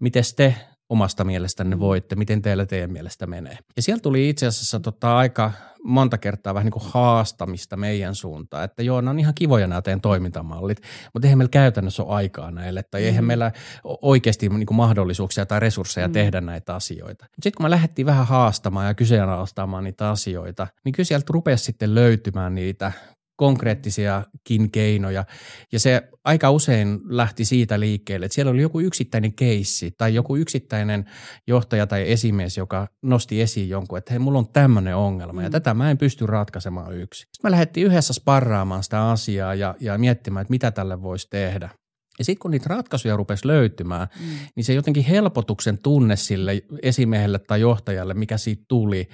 miten 0.00 0.22
te 0.36 0.54
omasta 0.88 1.24
mielestänne 1.24 1.76
mm. 1.76 1.80
voitte, 1.80 2.16
miten 2.16 2.42
teillä 2.42 2.66
teidän 2.66 2.92
mielestä 2.92 3.26
menee. 3.26 3.58
Ja 3.76 3.82
siellä 3.82 4.00
tuli 4.00 4.28
itse 4.28 4.46
asiassa 4.46 4.80
tota 4.80 5.16
aika 5.16 5.52
monta 5.86 6.18
kertaa 6.18 6.54
vähän 6.54 6.64
niin 6.64 6.72
kuin 6.72 6.92
haastamista 6.92 7.76
meidän 7.76 8.14
suuntaan, 8.14 8.64
että 8.64 8.82
joo, 8.82 9.00
ne 9.00 9.10
on 9.10 9.18
ihan 9.18 9.34
kivoja 9.34 9.66
nämä 9.66 9.82
teidän 9.82 10.00
toimintamallit, 10.00 10.82
mutta 11.14 11.26
eihän 11.26 11.38
meillä 11.38 11.50
käytännössä 11.50 12.02
ole 12.02 12.14
aikaa 12.14 12.50
näille, 12.50 12.82
tai 12.82 13.00
mm. 13.00 13.06
eihän 13.06 13.24
meillä 13.24 13.52
oikeasti 13.84 14.48
niin 14.48 14.66
kuin 14.66 14.76
mahdollisuuksia 14.76 15.46
tai 15.46 15.60
resursseja 15.60 16.08
mm. 16.08 16.12
tehdä 16.12 16.40
näitä 16.40 16.74
asioita. 16.74 17.24
Sitten 17.24 17.52
kun 17.56 17.66
me 17.66 17.70
lähdettiin 17.70 18.06
vähän 18.06 18.26
haastamaan 18.26 18.86
ja 18.86 18.94
kyseenalaistamaan 18.94 19.84
niitä 19.84 20.10
asioita, 20.10 20.66
niin 20.84 20.92
kyllä 20.92 21.06
sieltä 21.06 21.26
rupesi 21.30 21.64
sitten 21.64 21.94
löytymään 21.94 22.54
niitä 22.54 22.92
konkreettisiakin 23.36 24.70
keinoja. 24.70 25.24
Ja 25.72 25.80
se 25.80 26.02
aika 26.24 26.50
usein 26.50 27.00
lähti 27.04 27.44
siitä 27.44 27.80
liikkeelle, 27.80 28.26
että 28.26 28.34
siellä 28.34 28.50
oli 28.50 28.62
joku 28.62 28.80
yksittäinen 28.80 29.32
keissi 29.32 29.90
tai 29.98 30.14
joku 30.14 30.36
yksittäinen 30.36 31.04
johtaja 31.46 31.86
tai 31.86 32.12
esimies, 32.12 32.56
joka 32.56 32.88
nosti 33.02 33.40
esiin 33.40 33.68
jonkun, 33.68 33.98
että 33.98 34.12
hei, 34.12 34.18
mulla 34.18 34.38
on 34.38 34.48
tämmöinen 34.48 34.96
ongelma 34.96 35.42
ja 35.42 35.48
mm. 35.48 35.52
tätä 35.52 35.74
mä 35.74 35.90
en 35.90 35.98
pysty 35.98 36.26
ratkaisemaan 36.26 36.96
yksin. 36.96 37.28
Sitten 37.32 37.48
me 37.48 37.50
lähdettiin 37.50 37.86
yhdessä 37.86 38.12
sparraamaan 38.12 38.82
sitä 38.82 39.10
asiaa 39.10 39.54
ja, 39.54 39.74
ja 39.80 39.98
miettimään, 39.98 40.42
että 40.42 40.50
mitä 40.50 40.70
tälle 40.70 41.02
voisi 41.02 41.30
tehdä. 41.30 41.70
Ja 42.18 42.24
sitten 42.24 42.40
kun 42.40 42.50
niitä 42.50 42.68
ratkaisuja 42.68 43.16
rupesi 43.16 43.46
löytymään, 43.46 44.08
mm. 44.20 44.26
niin 44.54 44.64
se 44.64 44.72
jotenkin 44.72 45.04
helpotuksen 45.04 45.78
tunne 45.78 46.16
sille 46.16 46.62
esimiehelle 46.82 47.38
tai 47.38 47.60
johtajalle, 47.60 48.14
mikä 48.14 48.36
siitä 48.36 48.64
tuli, 48.68 49.08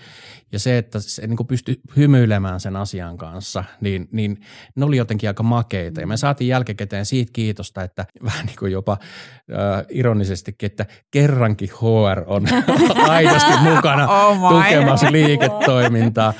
ja 0.52 0.58
se, 0.58 0.78
että 0.78 1.00
se 1.00 1.26
niin 1.26 1.46
pystyi 1.46 1.80
hymyilemään 1.96 2.60
sen 2.60 2.76
asian 2.76 3.16
kanssa, 3.16 3.64
niin, 3.80 4.08
niin 4.12 4.40
ne 4.76 4.84
oli 4.84 4.96
jotenkin 4.96 5.30
aika 5.30 5.42
makeita. 5.42 6.00
Ja 6.00 6.06
me 6.06 6.16
saatiin 6.16 6.48
jälkikäteen 6.48 7.06
siitä 7.06 7.30
kiitosta, 7.32 7.82
että 7.82 8.06
vähän 8.24 8.46
niin 8.46 8.56
kuin 8.58 8.72
jopa 8.72 8.92
äh, 8.92 9.84
ironisestikin, 9.88 10.66
että 10.66 10.86
kerrankin 11.10 11.70
HR 11.70 12.22
on 12.26 12.46
aidosti 13.08 13.52
mukana 13.62 14.08
oh 14.08 14.52
tukemassa 14.52 15.12
liiketoimintaa. 15.12 16.32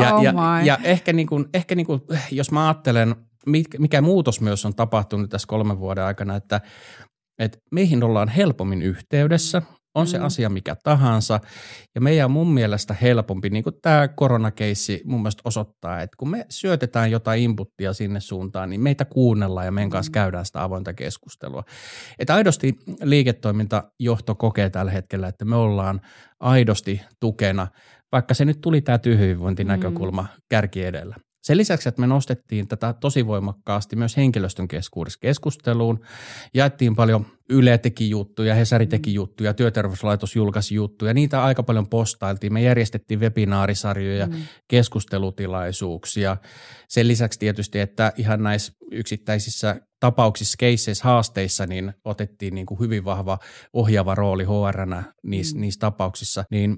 Ja, 0.00 0.14
oh 0.14 0.22
ja, 0.22 0.32
ja 0.64 0.78
ehkä, 0.84 1.12
niin 1.12 1.26
kuin, 1.26 1.46
ehkä 1.54 1.74
niin 1.74 1.86
kuin, 1.86 2.00
jos 2.30 2.52
mä 2.52 2.66
ajattelen– 2.66 3.14
mikä 3.78 4.00
muutos 4.00 4.40
myös 4.40 4.64
on 4.64 4.74
tapahtunut 4.74 5.30
tässä 5.30 5.48
kolmen 5.48 5.78
vuoden 5.78 6.04
aikana, 6.04 6.36
että, 6.36 6.60
että 7.38 7.58
meihin 7.70 8.02
ollaan 8.02 8.28
helpommin 8.28 8.82
yhteydessä, 8.82 9.62
on 9.94 10.06
se 10.06 10.18
mm. 10.18 10.24
asia 10.24 10.50
mikä 10.50 10.76
tahansa. 10.84 11.40
Ja 11.94 12.00
meidän 12.00 12.24
on 12.24 12.30
mun 12.30 12.52
mielestä 12.52 12.94
helpompi, 12.94 13.50
niin 13.50 13.64
kuin 13.64 13.74
tämä 13.82 14.08
koronakeissi 14.08 15.02
mun 15.04 15.20
mielestä 15.20 15.42
osoittaa, 15.44 16.00
että 16.00 16.16
kun 16.18 16.30
me 16.30 16.46
syötetään 16.48 17.10
jotain 17.10 17.42
inputtia 17.42 17.92
sinne 17.92 18.20
suuntaan, 18.20 18.70
niin 18.70 18.80
meitä 18.80 19.04
kuunnellaan 19.04 19.66
ja 19.66 19.72
meidän 19.72 19.90
kanssa 19.90 20.10
mm. 20.10 20.14
käydään 20.14 20.46
sitä 20.46 20.62
avointa 20.62 20.92
keskustelua. 20.92 21.64
Että 22.18 22.34
aidosti 22.34 22.74
liiketoimintajohto 23.02 24.34
kokee 24.34 24.70
tällä 24.70 24.92
hetkellä, 24.92 25.28
että 25.28 25.44
me 25.44 25.56
ollaan 25.56 26.00
aidosti 26.40 27.00
tukena, 27.20 27.66
vaikka 28.12 28.34
se 28.34 28.44
nyt 28.44 28.60
tuli 28.60 28.80
tämä 28.80 28.98
työhyvinvointinäkökulma 28.98 30.22
mm. 30.22 30.28
kärki 30.50 30.84
edellä. 30.84 31.16
Sen 31.50 31.56
lisäksi, 31.56 31.88
että 31.88 32.00
me 32.00 32.06
nostettiin 32.06 32.68
tätä 32.68 32.92
tosi 32.92 33.26
voimakkaasti 33.26 33.96
myös 33.96 34.16
henkilöstön 34.16 34.68
keskuudessa 34.68 35.18
keskusteluun, 35.20 36.00
jaettiin 36.54 36.96
paljon 36.96 37.26
Yle 37.48 37.78
teki 37.78 38.10
juttuja, 38.10 38.54
Hesari 38.54 38.86
teki 38.86 39.14
juttuja, 39.14 39.54
Työterveyslaitos 39.54 40.36
julkaisi 40.36 40.74
juttuja, 40.74 41.14
niitä 41.14 41.44
aika 41.44 41.62
paljon 41.62 41.88
postailtiin. 41.88 42.52
Me 42.52 42.62
järjestettiin 42.62 43.20
webinaarisarjoja, 43.20 44.26
mm. 44.26 44.32
keskustelutilaisuuksia. 44.68 46.36
Sen 46.88 47.08
lisäksi 47.08 47.38
tietysti, 47.38 47.80
että 47.80 48.12
ihan 48.16 48.42
näissä 48.42 48.72
yksittäisissä 48.92 49.80
tapauksissa, 50.00 50.56
keisseissä, 50.58 51.04
haasteissa, 51.04 51.66
niin 51.66 51.92
otettiin 52.04 52.54
niin 52.54 52.66
kuin 52.66 52.80
hyvin 52.80 53.04
vahva 53.04 53.38
ohjaava 53.72 54.14
rooli 54.14 54.44
HRnä 54.44 55.02
niissä, 55.22 55.56
mm. 55.56 55.60
niissä 55.60 55.80
tapauksissa. 55.80 56.44
Niin 56.50 56.76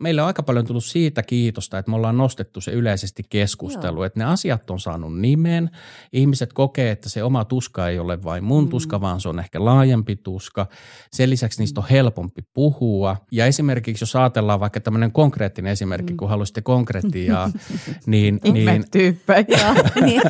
meillä 0.00 0.22
on 0.22 0.26
aika 0.26 0.42
paljon 0.42 0.66
tullut 0.66 0.84
siitä 0.84 1.22
kiitosta, 1.22 1.78
että 1.78 1.90
me 1.90 1.96
ollaan 1.96 2.16
nostettu 2.16 2.60
se 2.60 2.70
yleisesti 2.70 3.22
keskustelu, 3.28 4.02
että 4.02 4.18
ne 4.20 4.24
asiat 4.24 4.70
on 4.70 4.80
saanut 4.80 5.18
nimen. 5.20 5.70
Ihmiset 6.12 6.52
kokee, 6.52 6.90
että 6.90 7.08
se 7.08 7.22
oma 7.22 7.44
tuska 7.44 7.88
ei 7.88 7.98
ole 7.98 8.22
vain 8.22 8.44
mun 8.44 8.64
mm. 8.64 8.70
tuska, 8.70 9.00
vaan 9.00 9.20
se 9.20 9.28
on 9.28 9.38
ehkä 9.38 9.64
laajempi 9.64 10.16
tuska. 10.16 10.66
Sen 11.12 11.30
lisäksi 11.30 11.62
niistä 11.62 11.80
on 11.80 11.86
helpompi 11.90 12.42
puhua. 12.54 13.16
Ja 13.32 13.46
esimerkiksi 13.46 14.02
jos 14.02 14.16
ajatellaan 14.16 14.60
vaikka 14.60 14.80
tämmöinen 14.80 15.12
konkreettinen 15.12 15.72
esimerkki, 15.72 16.12
mm. 16.12 16.16
kun 16.16 16.28
haluaisitte 16.28 16.62
konkretiaa, 16.62 17.50
niin... 18.06 18.40
niin 18.52 18.84
niin. 20.04 20.22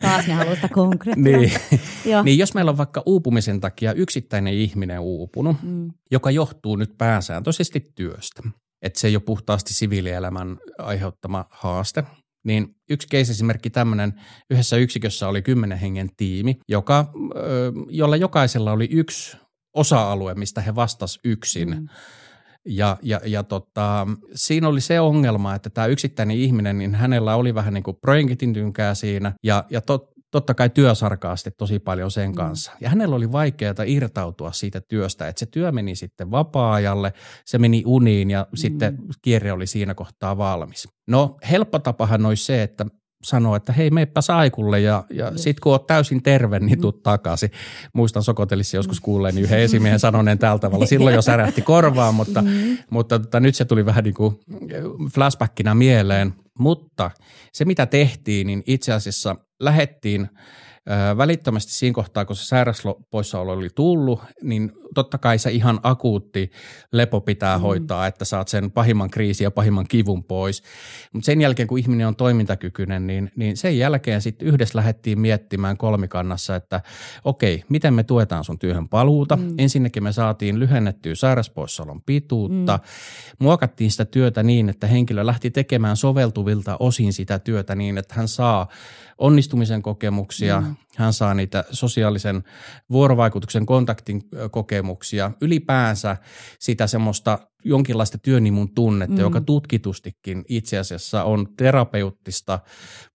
Taas 0.00 0.26
ne 0.26 0.34
haluaa 0.34 0.54
sitä 0.54 0.68
konkretiaa. 0.68 1.24
niin, 1.24 1.52
niin 2.24 2.38
jos 2.38 2.54
meillä 2.54 2.70
on 2.70 2.78
vaikka 2.78 3.02
uupumisen 3.06 3.60
takia 3.60 3.92
yksittäinen 3.92 4.54
ihminen 4.54 5.00
uupunut, 5.00 5.56
mm. 5.62 5.90
joka 6.10 6.30
johtuu 6.30 6.76
nyt 6.76 6.98
pääsääntöisesti 6.98 7.92
työstä, 7.94 8.42
että 8.82 9.00
se 9.00 9.08
ei 9.08 9.16
ole 9.16 9.22
puhtaasti 9.26 9.74
siviilielämän 9.74 10.58
aiheuttama 10.78 11.44
haaste. 11.50 12.04
Niin 12.44 12.74
yksi 12.90 13.08
keisesimerkki 13.08 13.70
tämmöinen, 13.70 14.20
yhdessä 14.50 14.76
yksikössä 14.76 15.28
oli 15.28 15.42
kymmenen 15.42 15.78
hengen 15.78 16.10
tiimi, 16.16 16.58
joka, 16.68 17.12
jolla 17.88 18.16
jokaisella 18.16 18.72
oli 18.72 18.88
yksi 18.90 19.36
osa-alue, 19.74 20.34
mistä 20.34 20.60
he 20.60 20.74
vastas 20.74 21.18
yksin. 21.24 21.68
Mm. 21.68 21.88
Ja, 22.66 22.96
ja, 23.02 23.20
ja 23.24 23.42
tota, 23.42 24.06
siinä 24.34 24.68
oli 24.68 24.80
se 24.80 25.00
ongelma, 25.00 25.54
että 25.54 25.70
tämä 25.70 25.86
yksittäinen 25.86 26.36
ihminen, 26.36 26.78
niin 26.78 26.94
hänellä 26.94 27.36
oli 27.36 27.54
vähän 27.54 27.74
niin 27.74 27.84
kuin 27.84 27.96
projektin 28.00 28.52
tynkää 28.52 28.94
siinä. 28.94 29.32
Ja, 29.42 29.64
ja 29.70 29.80
tot, 29.80 30.11
totta 30.32 30.54
kai 30.54 30.70
työsarkaasti 30.70 31.50
tosi 31.50 31.78
paljon 31.78 32.10
sen 32.10 32.30
mm. 32.30 32.34
kanssa. 32.34 32.72
Ja 32.80 32.88
hänellä 32.88 33.16
oli 33.16 33.32
vaikeaa 33.32 33.74
irtautua 33.86 34.52
siitä 34.52 34.80
työstä, 34.80 35.28
että 35.28 35.40
se 35.40 35.46
työ 35.46 35.72
meni 35.72 35.94
sitten 35.94 36.30
vapaa-ajalle, 36.30 37.12
se 37.44 37.58
meni 37.58 37.82
uniin 37.86 38.30
ja 38.30 38.46
mm. 38.50 38.56
sitten 38.56 38.98
kierre 39.22 39.52
oli 39.52 39.66
siinä 39.66 39.94
kohtaa 39.94 40.38
valmis. 40.38 40.88
No 41.08 41.36
helppo 41.50 41.78
tapahan 41.78 42.26
olisi 42.26 42.44
se, 42.44 42.62
että 42.62 42.86
sanoo, 43.22 43.56
että 43.56 43.72
hei 43.72 43.90
meipä 43.90 44.20
saikulle 44.20 44.80
ja, 44.80 45.04
ja 45.10 45.30
yes. 45.30 45.42
sit 45.42 45.60
kun 45.60 45.72
oot 45.72 45.86
täysin 45.86 46.22
terve, 46.22 46.58
niin 46.58 46.80
tuu 46.80 46.90
mm. 46.90 47.00
takaisin. 47.02 47.50
Muistan 47.92 48.22
Sokotelissa 48.22 48.76
joskus 48.76 49.00
mm. 49.00 49.04
kuulleen 49.04 49.38
yhden 49.38 49.58
esimiehen 49.58 50.00
sanoneen 50.00 50.38
tällä 50.38 50.58
tavalla. 50.58 50.86
Silloin 50.86 51.14
jo 51.14 51.22
särähti 51.22 51.62
korvaan, 51.62 52.14
mutta, 52.14 52.42
mm. 52.42 52.78
mutta 52.90 53.18
tota, 53.18 53.40
nyt 53.40 53.54
se 53.54 53.64
tuli 53.64 53.86
vähän 53.86 54.04
niin 54.04 54.14
kuin 54.14 54.38
flashbackina 55.14 55.74
mieleen. 55.74 56.34
Mutta 56.58 57.10
se 57.52 57.64
mitä 57.64 57.86
tehtiin, 57.86 58.46
niin 58.46 58.62
itse 58.66 58.92
asiassa 58.92 59.36
lähettiin 59.60 60.28
välittömästi 61.16 61.72
siinä 61.72 61.94
kohtaa, 61.94 62.24
kun 62.24 62.36
se 62.36 62.44
sairauspoissaolo 62.44 63.52
oli 63.52 63.70
tullut, 63.74 64.20
niin 64.42 64.72
totta 64.94 65.18
kai 65.18 65.38
se 65.38 65.50
ihan 65.50 65.80
akuutti 65.82 66.50
lepo 66.92 67.20
pitää 67.20 67.58
mm. 67.58 67.62
hoitaa, 67.62 68.06
että 68.06 68.24
saat 68.24 68.48
sen 68.48 68.70
pahimman 68.70 69.10
kriisin 69.10 69.44
ja 69.44 69.50
pahimman 69.50 69.86
kivun 69.88 70.24
pois. 70.24 70.62
Mutta 71.12 71.26
sen 71.26 71.40
jälkeen, 71.40 71.68
kun 71.68 71.78
ihminen 71.78 72.06
on 72.06 72.16
toimintakykyinen, 72.16 73.06
niin, 73.06 73.32
niin 73.36 73.56
sen 73.56 73.78
jälkeen 73.78 74.22
sitten 74.22 74.48
yhdessä 74.48 74.78
lähdettiin 74.78 75.20
miettimään 75.20 75.76
kolmikannassa, 75.76 76.56
että 76.56 76.80
okei, 77.24 77.64
miten 77.68 77.94
me 77.94 78.02
tuetaan 78.02 78.44
sun 78.44 78.58
työhön 78.58 78.88
paluuta. 78.88 79.36
Mm. 79.36 79.54
Ensinnäkin 79.58 80.02
me 80.02 80.12
saatiin 80.12 80.58
lyhennettyä 80.58 81.14
sairauspoissaolon 81.14 82.02
pituutta, 82.02 82.76
mm. 82.76 83.44
muokattiin 83.44 83.90
sitä 83.90 84.04
työtä 84.04 84.42
niin, 84.42 84.68
että 84.68 84.86
henkilö 84.86 85.26
lähti 85.26 85.50
tekemään 85.50 85.96
soveltuvilta 85.96 86.76
osin 86.80 87.12
sitä 87.12 87.38
työtä 87.38 87.74
niin, 87.74 87.98
että 87.98 88.14
hän 88.14 88.28
saa 88.28 88.68
onnistumisen 89.18 89.82
kokemuksia, 89.82 90.60
mm. 90.60 90.71
Hän 90.96 91.12
saa 91.12 91.34
niitä 91.34 91.64
sosiaalisen 91.70 92.44
vuorovaikutuksen 92.90 93.66
kontaktin 93.66 94.22
kokemuksia, 94.50 95.30
ylipäänsä 95.40 96.16
sitä 96.58 96.86
semmoista 96.86 97.38
jonkinlaista 97.64 98.18
työnimun 98.18 98.74
tunnetta, 98.74 99.16
mm. 99.16 99.20
joka 99.20 99.40
tutkitustikin 99.40 100.44
itse 100.48 100.78
asiassa 100.78 101.24
on 101.24 101.46
terapeuttista, 101.56 102.58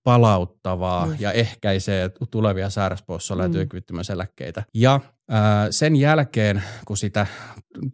palauttavaa 0.04 1.06
mm. 1.06 1.16
ja 1.20 1.32
ehkäisee 1.32 2.12
tulevia 2.32 2.70
sairauspoissaoloja 2.70 3.48
mm. 3.48 3.54
ja 3.54 3.58
työkyvyttömyyseläkkeitä. 3.58 4.64
Ja 4.74 5.00
ää, 5.30 5.72
sen 5.72 5.96
jälkeen, 5.96 6.64
kun 6.86 6.98
sitä 6.98 7.28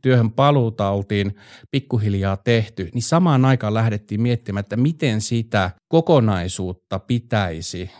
työhön 0.01 0.31
paluuta 0.31 0.89
oltiin 0.89 1.35
pikkuhiljaa 1.71 2.37
tehty, 2.37 2.89
niin 2.93 3.01
samaan 3.01 3.45
aikaan 3.45 3.73
lähdettiin 3.73 4.21
miettimään, 4.21 4.59
että 4.59 4.77
miten 4.77 5.21
sitä 5.21 5.71
kokonaisuutta 5.87 6.99
pitäisi 6.99 7.91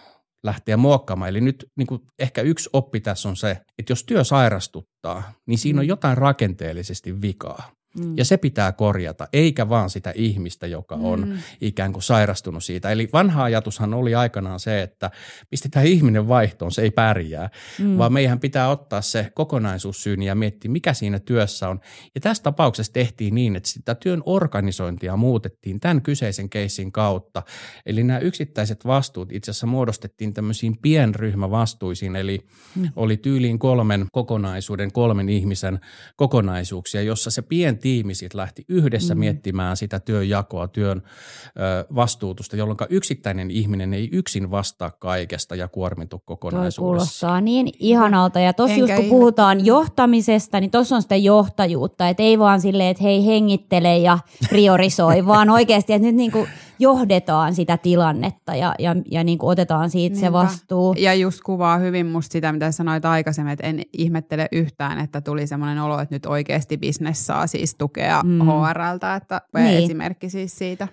lähteä 0.44 0.78
muokkaamaan. 0.78 1.30
Eli 1.30 1.42
nyt 1.42 1.66
niin 1.78 1.88
kuin 1.88 2.02
ehkä 2.20 2.42
yksi 2.42 2.70
oppi 2.74 3.00
tässä 3.00 3.30
on 3.30 3.36
se, 3.36 3.52
että 3.52 3.92
jos 3.92 4.04
työ 4.04 4.24
sairastuttaa, 4.24 5.34
niin 5.48 5.58
siinä 5.58 5.80
on 5.80 5.86
mm. 5.86 5.90
jotain 5.90 6.18
rakenteellisesti 6.18 7.22
vikaa. 7.22 7.72
Mm. 8.00 8.18
Ja 8.18 8.26
se 8.26 8.38
pitää 8.38 8.72
korjata, 8.72 9.28
eikä 9.34 9.70
vaan 9.70 9.90
sitä 9.90 10.12
ihmistä, 10.16 10.68
joka 10.68 10.96
on 10.96 11.28
mm. 11.28 11.38
ikään 11.62 11.94
kuin 11.94 12.04
sairastunut 12.04 12.64
siitä. 12.64 12.92
Eli 12.92 13.10
vanha 13.14 13.44
ajatushan 13.44 13.94
oli 13.94 14.16
aikanaan 14.16 14.60
se, 14.60 14.82
että 14.82 15.12
pistetään 15.50 15.86
ihminen 15.86 16.28
vaihtoon, 16.28 16.72
se 16.72 16.82
ei 16.82 16.92
pärjää, 16.92 17.50
mm. 17.80 17.98
vaan 17.98 18.14
meidän 18.14 18.40
pitää 18.40 18.70
ottaa 18.70 19.02
se 19.02 19.32
kokonaisuus 19.34 20.04
syyni 20.04 20.26
ja 20.26 20.36
miettiä, 20.36 20.72
mikä 20.72 20.94
siinä 20.94 21.20
työssä 21.20 21.70
on. 21.70 21.80
Ja 22.16 22.22
tässä 22.22 22.44
tapauksessa 22.44 22.94
tehtiin 22.94 23.36
niin, 23.36 23.56
että 23.56 23.70
sitä 23.70 23.96
työn 23.96 24.24
organisointia 24.26 25.18
muutettiin 25.18 25.80
tämän 25.80 26.02
kyseisen 26.02 26.50
keissin 26.50 26.92
kautta. 26.92 27.44
Eli 27.86 28.04
nämä 28.04 28.20
yksittäiset 28.20 28.86
vastuut 28.86 29.32
itse 29.32 29.52
asiassa 29.52 29.68
muodostettiin 29.68 30.34
tämmöisiin 30.34 30.78
pienryhmävastuisiin, 30.82 32.16
eli 32.16 32.40
mm. 32.76 32.90
oli 32.96 33.18
tyyliin 33.18 33.60
kolmen 33.60 34.06
kokonaisuuden, 34.12 34.92
kolmen 34.92 35.30
ihmisen 35.30 35.80
kokonaisuuksia, 36.16 37.02
jossa 37.02 37.32
se 37.32 37.42
pien 37.42 37.83
tiimi 37.84 38.16
sit 38.16 38.34
lähti 38.34 38.66
yhdessä 38.68 39.16
mm. 39.16 39.20
miettimään 39.20 39.78
sitä 39.78 40.00
työnjakoa, 40.00 40.68
työn 40.68 41.02
ö, 41.02 41.86
vastuutusta, 41.96 42.56
jolloin 42.56 42.78
yksittäinen 42.90 43.52
ihminen 43.52 43.94
ei 43.94 44.10
yksin 44.12 44.52
vastaa 44.52 44.92
kaikesta 44.92 45.56
ja 45.56 45.68
kuormitu 45.68 46.22
kokonaisuudessa. 46.26 46.82
Toi 46.82 46.86
kuulostaa 46.86 47.42
niin 47.42 47.70
ihanalta. 47.80 48.40
Ja 48.40 48.54
tuossa 48.54 48.78
just 48.78 48.94
kun 48.96 49.06
puhutaan 49.06 49.66
johtamisesta, 49.66 50.60
niin 50.60 50.72
tuossa 50.72 50.96
on 50.96 51.02
sitä 51.02 51.16
johtajuutta, 51.16 52.10
että 52.10 52.24
ei 52.24 52.40
vaan 52.40 52.62
silleen, 52.62 52.90
että 52.90 53.04
hei 53.04 53.26
hengittele 53.26 53.98
ja 53.98 54.20
priorisoi, 54.50 55.26
vaan 55.34 55.50
oikeasti, 55.50 55.94
että 55.94 56.08
nyt 56.08 56.16
niinku 56.16 56.48
johdetaan 56.80 57.56
sitä 57.56 57.78
tilannetta 57.78 58.56
ja, 58.56 58.76
ja, 58.80 58.96
ja 59.12 59.24
niin 59.24 59.38
kuin 59.38 59.50
otetaan 59.50 59.90
siitä 59.90 60.14
Niinpä. 60.14 60.28
se 60.28 60.34
vastuu. 60.34 60.96
Ja 60.98 61.14
just 61.14 61.42
kuvaa 61.42 61.78
hyvin 61.78 62.06
musta 62.06 62.34
sitä, 62.34 62.52
mitä 62.52 62.72
sanoit 62.72 63.06
aikaisemmin, 63.06 63.54
että 63.54 63.68
en 63.68 63.82
ihmettele 63.94 64.48
yhtään, 64.52 65.00
että 65.00 65.22
tuli 65.22 65.48
semmoinen 65.48 65.80
olo, 65.80 66.00
että 66.00 66.16
nyt 66.16 66.26
oikeasti 66.26 66.78
bisnes 66.78 67.26
saa 67.26 67.48
siis 67.48 67.76
tukea 67.76 68.22
mm. 68.24 68.40
HRltä, 68.42 69.16
että 69.16 69.42
niin. 69.58 69.84
esimerkki 69.84 70.30
siis 70.30 70.58
siitä. 70.58 70.88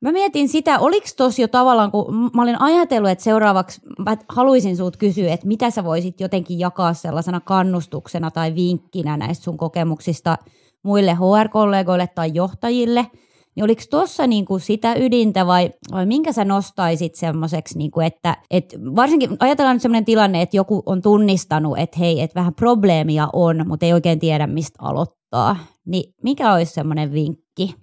Mä 0.00 0.12
mietin 0.12 0.48
sitä, 0.48 0.78
oliko 0.78 1.06
tuossa 1.16 1.42
jo 1.42 1.48
tavallaan, 1.48 1.90
kun 1.90 2.30
mä 2.34 2.42
olin 2.42 2.60
ajatellut, 2.60 3.10
että 3.10 3.24
seuraavaksi 3.24 3.80
mä 3.98 4.16
haluaisin 4.28 4.76
sinulta 4.76 4.98
kysyä, 4.98 5.32
että 5.32 5.46
mitä 5.46 5.70
sä 5.70 5.84
voisit 5.84 6.20
jotenkin 6.20 6.58
jakaa 6.58 6.94
sellaisena 6.94 7.40
kannustuksena 7.40 8.30
tai 8.30 8.54
vinkkinä 8.54 9.16
näistä 9.16 9.44
sun 9.44 9.56
kokemuksista– 9.56 10.38
muille 10.82 11.14
HR-kollegoille 11.14 12.08
tai 12.14 12.30
johtajille, 12.34 13.06
niin 13.54 13.64
oliko 13.64 13.82
tuossa 13.90 14.26
niinku 14.26 14.58
sitä 14.58 14.94
ydintä 14.94 15.46
vai, 15.46 15.70
vai 15.92 16.06
minkä 16.06 16.32
sä 16.32 16.44
nostaisit 16.44 17.14
semmoiseksi, 17.14 17.78
niinku, 17.78 18.00
että 18.00 18.36
et 18.50 18.74
varsinkin 18.96 19.36
ajatellaan 19.40 19.74
nyt 19.76 19.82
semmoinen 19.82 20.04
tilanne, 20.04 20.42
että 20.42 20.56
joku 20.56 20.82
on 20.86 21.02
tunnistanut, 21.02 21.78
että 21.78 21.98
hei, 21.98 22.20
että 22.20 22.40
vähän 22.40 22.54
probleemia 22.54 23.28
on, 23.32 23.64
mutta 23.68 23.86
ei 23.86 23.92
oikein 23.92 24.20
tiedä, 24.20 24.46
mistä 24.46 24.78
aloittaa. 24.82 25.56
Niin 25.86 26.14
mikä 26.22 26.52
olisi 26.52 26.72
semmoinen 26.72 27.12
vinkki? 27.12 27.74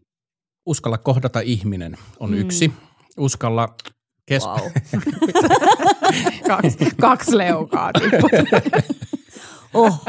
Uskalla 0.66 0.98
kohdata 0.98 1.40
ihminen 1.40 1.98
on 2.20 2.30
mm. 2.30 2.38
yksi. 2.38 2.74
Uskalla 3.18 3.76
kes... 4.26 4.44
Wow. 4.46 4.58
kaksi, 6.48 6.78
kaksi 7.02 7.38
leukaa 7.38 7.92
oh, 9.74 10.06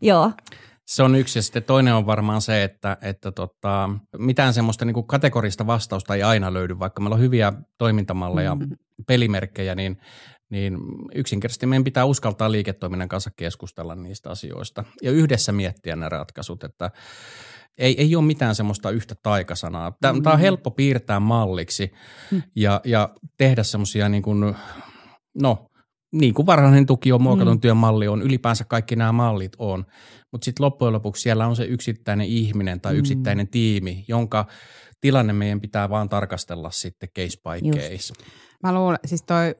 joo. 0.00 0.32
Se 0.86 1.02
on 1.02 1.14
yksi 1.14 1.38
ja 1.38 1.42
sitten 1.42 1.62
toinen 1.62 1.94
on 1.94 2.06
varmaan 2.06 2.40
se, 2.40 2.64
että, 2.64 2.96
että 3.02 3.32
tota, 3.32 3.90
mitään 4.18 4.54
semmoista 4.54 4.84
niin 4.84 4.94
kuin 4.94 5.06
kategorista 5.06 5.66
vastausta 5.66 6.14
ei 6.14 6.22
aina 6.22 6.52
löydy, 6.52 6.78
vaikka 6.78 7.00
meillä 7.00 7.14
on 7.14 7.20
hyviä 7.20 7.52
toimintamalleja, 7.78 8.54
mm-hmm. 8.54 8.76
pelimerkkejä, 9.06 9.74
niin, 9.74 9.96
niin 10.50 10.78
yksinkertaisesti 11.14 11.66
meidän 11.66 11.84
pitää 11.84 12.04
uskaltaa 12.04 12.52
liiketoiminnan 12.52 13.08
kanssa 13.08 13.30
keskustella 13.36 13.94
niistä 13.94 14.30
asioista 14.30 14.84
ja 15.02 15.10
yhdessä 15.10 15.52
miettiä 15.52 15.96
ne 15.96 16.08
ratkaisut, 16.08 16.64
että 16.64 16.90
ei, 17.78 18.00
ei 18.00 18.16
ole 18.16 18.24
mitään 18.24 18.54
semmoista 18.54 18.90
yhtä 18.90 19.14
taikasanaa. 19.22 19.92
Tämä, 20.00 20.12
mm. 20.12 20.22
tämä 20.22 20.34
on 20.34 20.40
helppo 20.40 20.70
piirtää 20.70 21.20
malliksi 21.20 21.92
mm. 22.30 22.42
ja, 22.56 22.80
ja 22.84 23.08
tehdä 23.38 23.62
semmoisia 23.62 24.08
niin 24.08 24.22
kuin, 24.22 24.54
no, 25.42 25.66
niin 26.12 26.34
kuin 26.34 26.46
varhainen 26.46 26.86
tuki 26.86 27.12
on, 27.12 27.22
muokatun 27.22 27.54
mm. 27.54 27.60
työn 27.60 27.76
malli 27.76 28.08
on, 28.08 28.22
ylipäänsä 28.22 28.64
kaikki 28.64 28.96
nämä 28.96 29.12
mallit 29.12 29.52
on, 29.58 29.84
mutta 30.34 30.44
sitten 30.44 30.64
loppujen 30.64 30.92
lopuksi 30.92 31.22
siellä 31.22 31.46
on 31.46 31.56
se 31.56 31.64
yksittäinen 31.64 32.26
ihminen 32.26 32.80
tai 32.80 32.92
mm. 32.92 32.98
yksittäinen 32.98 33.48
tiimi, 33.48 34.04
jonka 34.08 34.46
tilanne 35.00 35.32
meidän 35.32 35.60
pitää 35.60 35.90
vaan 35.90 36.08
tarkastella 36.08 36.70
sitten 36.70 37.08
case 37.08 37.38
by 37.42 37.68
Just. 37.68 37.78
case. 37.78 38.14
Mä 38.62 38.74
luulen, 38.74 38.98
siis 39.04 39.22
toi 39.22 39.54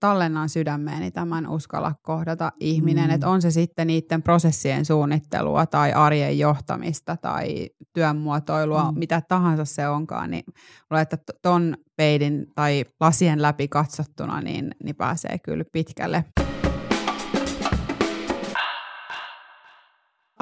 tallennan 0.00 0.48
sydämeeni 0.48 1.10
tämän 1.10 1.48
uskalla 1.48 1.94
kohdata 2.02 2.52
ihminen, 2.60 3.08
mm. 3.08 3.14
että 3.14 3.28
on 3.28 3.42
se 3.42 3.50
sitten 3.50 3.86
niiden 3.86 4.22
prosessien 4.22 4.84
suunnittelua 4.84 5.66
tai 5.66 5.92
arjen 5.92 6.38
johtamista 6.38 7.16
tai 7.16 7.70
työnmuotoilua, 7.92 8.92
mm. 8.92 8.98
mitä 8.98 9.22
tahansa 9.28 9.64
se 9.64 9.88
onkaan, 9.88 10.30
niin 10.30 10.44
luulen, 10.90 11.02
että 11.02 11.18
ton 11.42 11.76
peidin 11.96 12.46
tai 12.54 12.84
lasien 13.00 13.42
läpi 13.42 13.68
katsottuna, 13.68 14.40
niin, 14.40 14.74
niin 14.84 14.96
pääsee 14.96 15.38
kyllä 15.38 15.64
pitkälle. 15.72 16.24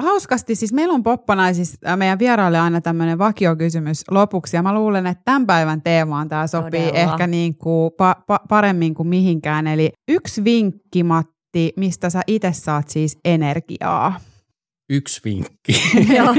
Hauskasti, 0.03 0.55
siis 0.55 0.73
meillä 0.73 0.93
on 0.93 1.03
poppanaisissa 1.03 1.77
äh, 1.87 1.97
meidän 1.97 2.19
vieraille 2.19 2.59
aina 2.59 2.81
tämmöinen 2.81 3.17
vakiokysymys 3.17 4.03
lopuksi, 4.11 4.55
ja 4.55 4.63
mä 4.63 4.73
luulen, 4.73 5.07
että 5.07 5.21
tämän 5.25 5.45
päivän 5.47 5.81
teemaan 5.81 6.29
tämä 6.29 6.47
sopii 6.47 6.87
Todella. 6.87 7.11
ehkä 7.11 7.27
niin 7.27 7.57
kuin 7.57 7.91
pa- 7.91 8.21
pa- 8.21 8.45
paremmin 8.49 8.93
kuin 8.93 9.07
mihinkään. 9.07 9.67
Eli 9.67 9.91
yksi 10.07 10.43
vinkki, 10.43 11.03
Matti, 11.03 11.73
mistä 11.77 12.09
sä 12.09 12.21
itse 12.27 12.53
saat 12.53 12.89
siis 12.89 13.17
energiaa? 13.25 14.19
Yksi 14.89 15.21
vinkki. 15.25 15.73
Joo, 16.17 16.33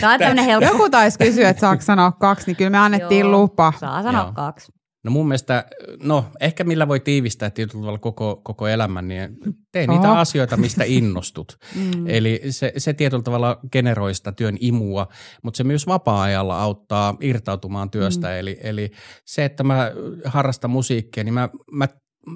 tämä 0.00 0.30
on 0.30 0.38
helppo. 0.38 0.72
Joku 0.72 0.90
taisi 0.90 1.18
kysyä, 1.18 1.48
että 1.48 1.60
saako 1.60 1.82
sanoa 1.82 2.12
kaksi, 2.12 2.46
niin 2.46 2.56
kyllä 2.56 2.70
me 2.70 2.78
annettiin 2.78 3.20
Joo, 3.20 3.30
lupa. 3.40 3.72
Saa 3.80 4.02
sanoa 4.02 4.22
Joo. 4.22 4.32
kaksi. 4.32 4.72
No 5.06 5.12
mun 5.12 5.28
mielestä, 5.28 5.64
no 6.02 6.24
ehkä 6.40 6.64
millä 6.64 6.88
voi 6.88 7.00
tiivistää 7.00 7.50
tietyllä 7.50 7.80
tavalla 7.80 7.98
koko, 7.98 8.40
koko 8.44 8.66
elämän, 8.68 9.08
niin 9.08 9.36
tee 9.72 9.86
niitä 9.86 10.18
asioita, 10.18 10.56
mistä 10.56 10.84
innostut. 10.98 11.58
mm. 11.76 12.06
Eli 12.06 12.42
se, 12.50 12.72
se 12.76 12.92
tietyllä 12.92 13.22
tavalla 13.22 13.60
generoi 13.72 14.14
sitä 14.14 14.32
työn 14.32 14.56
imua, 14.60 15.06
mutta 15.42 15.56
se 15.58 15.64
myös 15.64 15.86
vapaa-ajalla 15.86 16.62
auttaa 16.62 17.16
irtautumaan 17.20 17.90
työstä. 17.90 18.26
Mm. 18.26 18.34
Eli, 18.34 18.58
eli 18.62 18.90
se, 19.24 19.44
että 19.44 19.64
mä 19.64 19.92
harrastan 20.24 20.70
musiikkia, 20.70 21.24
niin 21.24 21.34
mä, 21.34 21.48
mä 21.72 21.88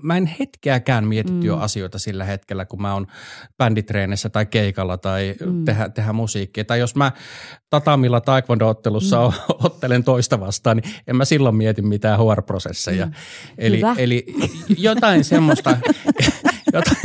mä 0.02 0.16
en 0.16 0.26
hetkeäkään 0.26 1.04
mieti 1.04 1.32
mm. 1.32 1.40
työasioita 1.40 1.98
sillä 1.98 2.24
hetkellä, 2.24 2.64
kun 2.64 2.82
mä 2.82 2.94
oon 2.94 3.06
bänditreenissä 3.58 4.28
tai 4.28 4.46
keikalla 4.46 4.98
tai 4.98 5.34
mm. 5.46 5.64
tehdä, 5.64 5.88
tehdä 5.88 6.12
musiikkia. 6.12 6.64
Tai 6.64 6.78
jos 6.78 6.96
mä 6.96 7.12
tatamilla 7.70 8.20
taekwondo-ottelussa 8.20 9.28
mm. 9.28 9.34
ottelen 9.66 10.04
toista 10.04 10.40
vastaan, 10.40 10.76
niin 10.76 10.94
en 11.06 11.16
mä 11.16 11.24
silloin 11.24 11.54
mieti 11.54 11.82
mitään 11.82 12.18
HR-prosesseja. 12.18 13.06
Mm. 13.06 13.12
Eli, 13.58 13.82
eli 13.96 14.26
jotain 14.78 15.24
semmoista, 15.24 15.78
jotain, 16.74 16.96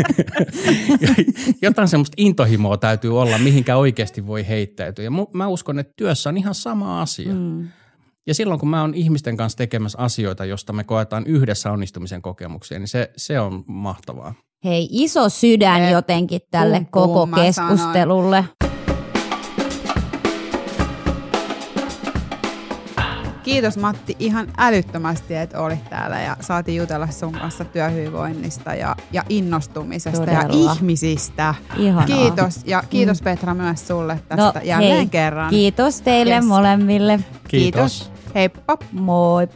jotain 1.62 1.88
semmoista 1.88 2.16
intohimoa 2.18 2.78
täytyy 2.78 3.22
olla, 3.22 3.38
mihinkä 3.38 3.76
oikeasti 3.76 4.28
voi 4.28 4.48
heittäytyä. 4.48 5.06
Ja 5.06 5.12
mä 5.34 5.48
uskon, 5.48 5.80
että 5.80 5.94
työssä 5.96 6.30
on 6.30 6.38
ihan 6.38 6.56
sama 6.56 7.02
asia. 7.02 7.34
Mm. 7.34 7.68
Ja 8.28 8.34
silloin 8.34 8.60
kun 8.60 8.70
mä 8.70 8.82
oon 8.82 8.94
ihmisten 8.94 9.38
kanssa 9.38 9.58
tekemässä 9.58 9.98
asioita, 10.00 10.46
josta 10.46 10.74
me 10.74 10.84
koetaan 10.84 11.28
yhdessä 11.28 11.72
onnistumisen 11.72 12.22
kokemuksia, 12.22 12.80
niin 12.80 12.88
se, 12.88 13.12
se 13.18 13.40
on 13.40 13.64
mahtavaa. 13.68 14.34
Hei, 14.64 14.88
iso 14.92 15.30
sydän 15.30 15.92
jotenkin 15.92 16.42
tälle 16.52 16.88
koko 16.92 17.28
keskustelulle. 17.28 18.46
Kiitos 23.46 23.78
Matti 23.78 24.16
ihan 24.20 24.48
älyttömästi, 24.58 25.36
että 25.36 25.62
olit 25.62 25.90
täällä 25.90 26.22
ja 26.22 26.38
saatiin 26.40 26.78
jutella 26.78 27.08
sun 27.08 27.34
kanssa 27.34 27.66
työhyvinvoinnista 27.66 28.74
ja, 28.74 28.96
ja 29.12 29.24
innostumisesta 29.30 30.20
Todella. 30.20 30.42
ja 30.42 30.74
ihmisistä. 30.74 31.56
Ihanaa. 31.78 32.06
Kiitos 32.06 32.62
ja 32.66 32.84
kiitos 32.90 33.22
mm. 33.22 33.24
Petra 33.24 33.54
myös 33.54 33.88
sulle 33.88 34.20
tästä 34.28 34.60
no, 34.60 34.66
jälleen 34.66 34.96
hei, 34.96 35.08
kerran. 35.08 35.50
Kiitos 35.50 36.02
teille 36.02 36.36
yes. 36.36 36.46
molemmille. 36.46 37.20
Kiitos. 37.48 38.00
kiitos. 38.04 38.12
Heippa. 38.36 38.78
Moi. 38.92 39.48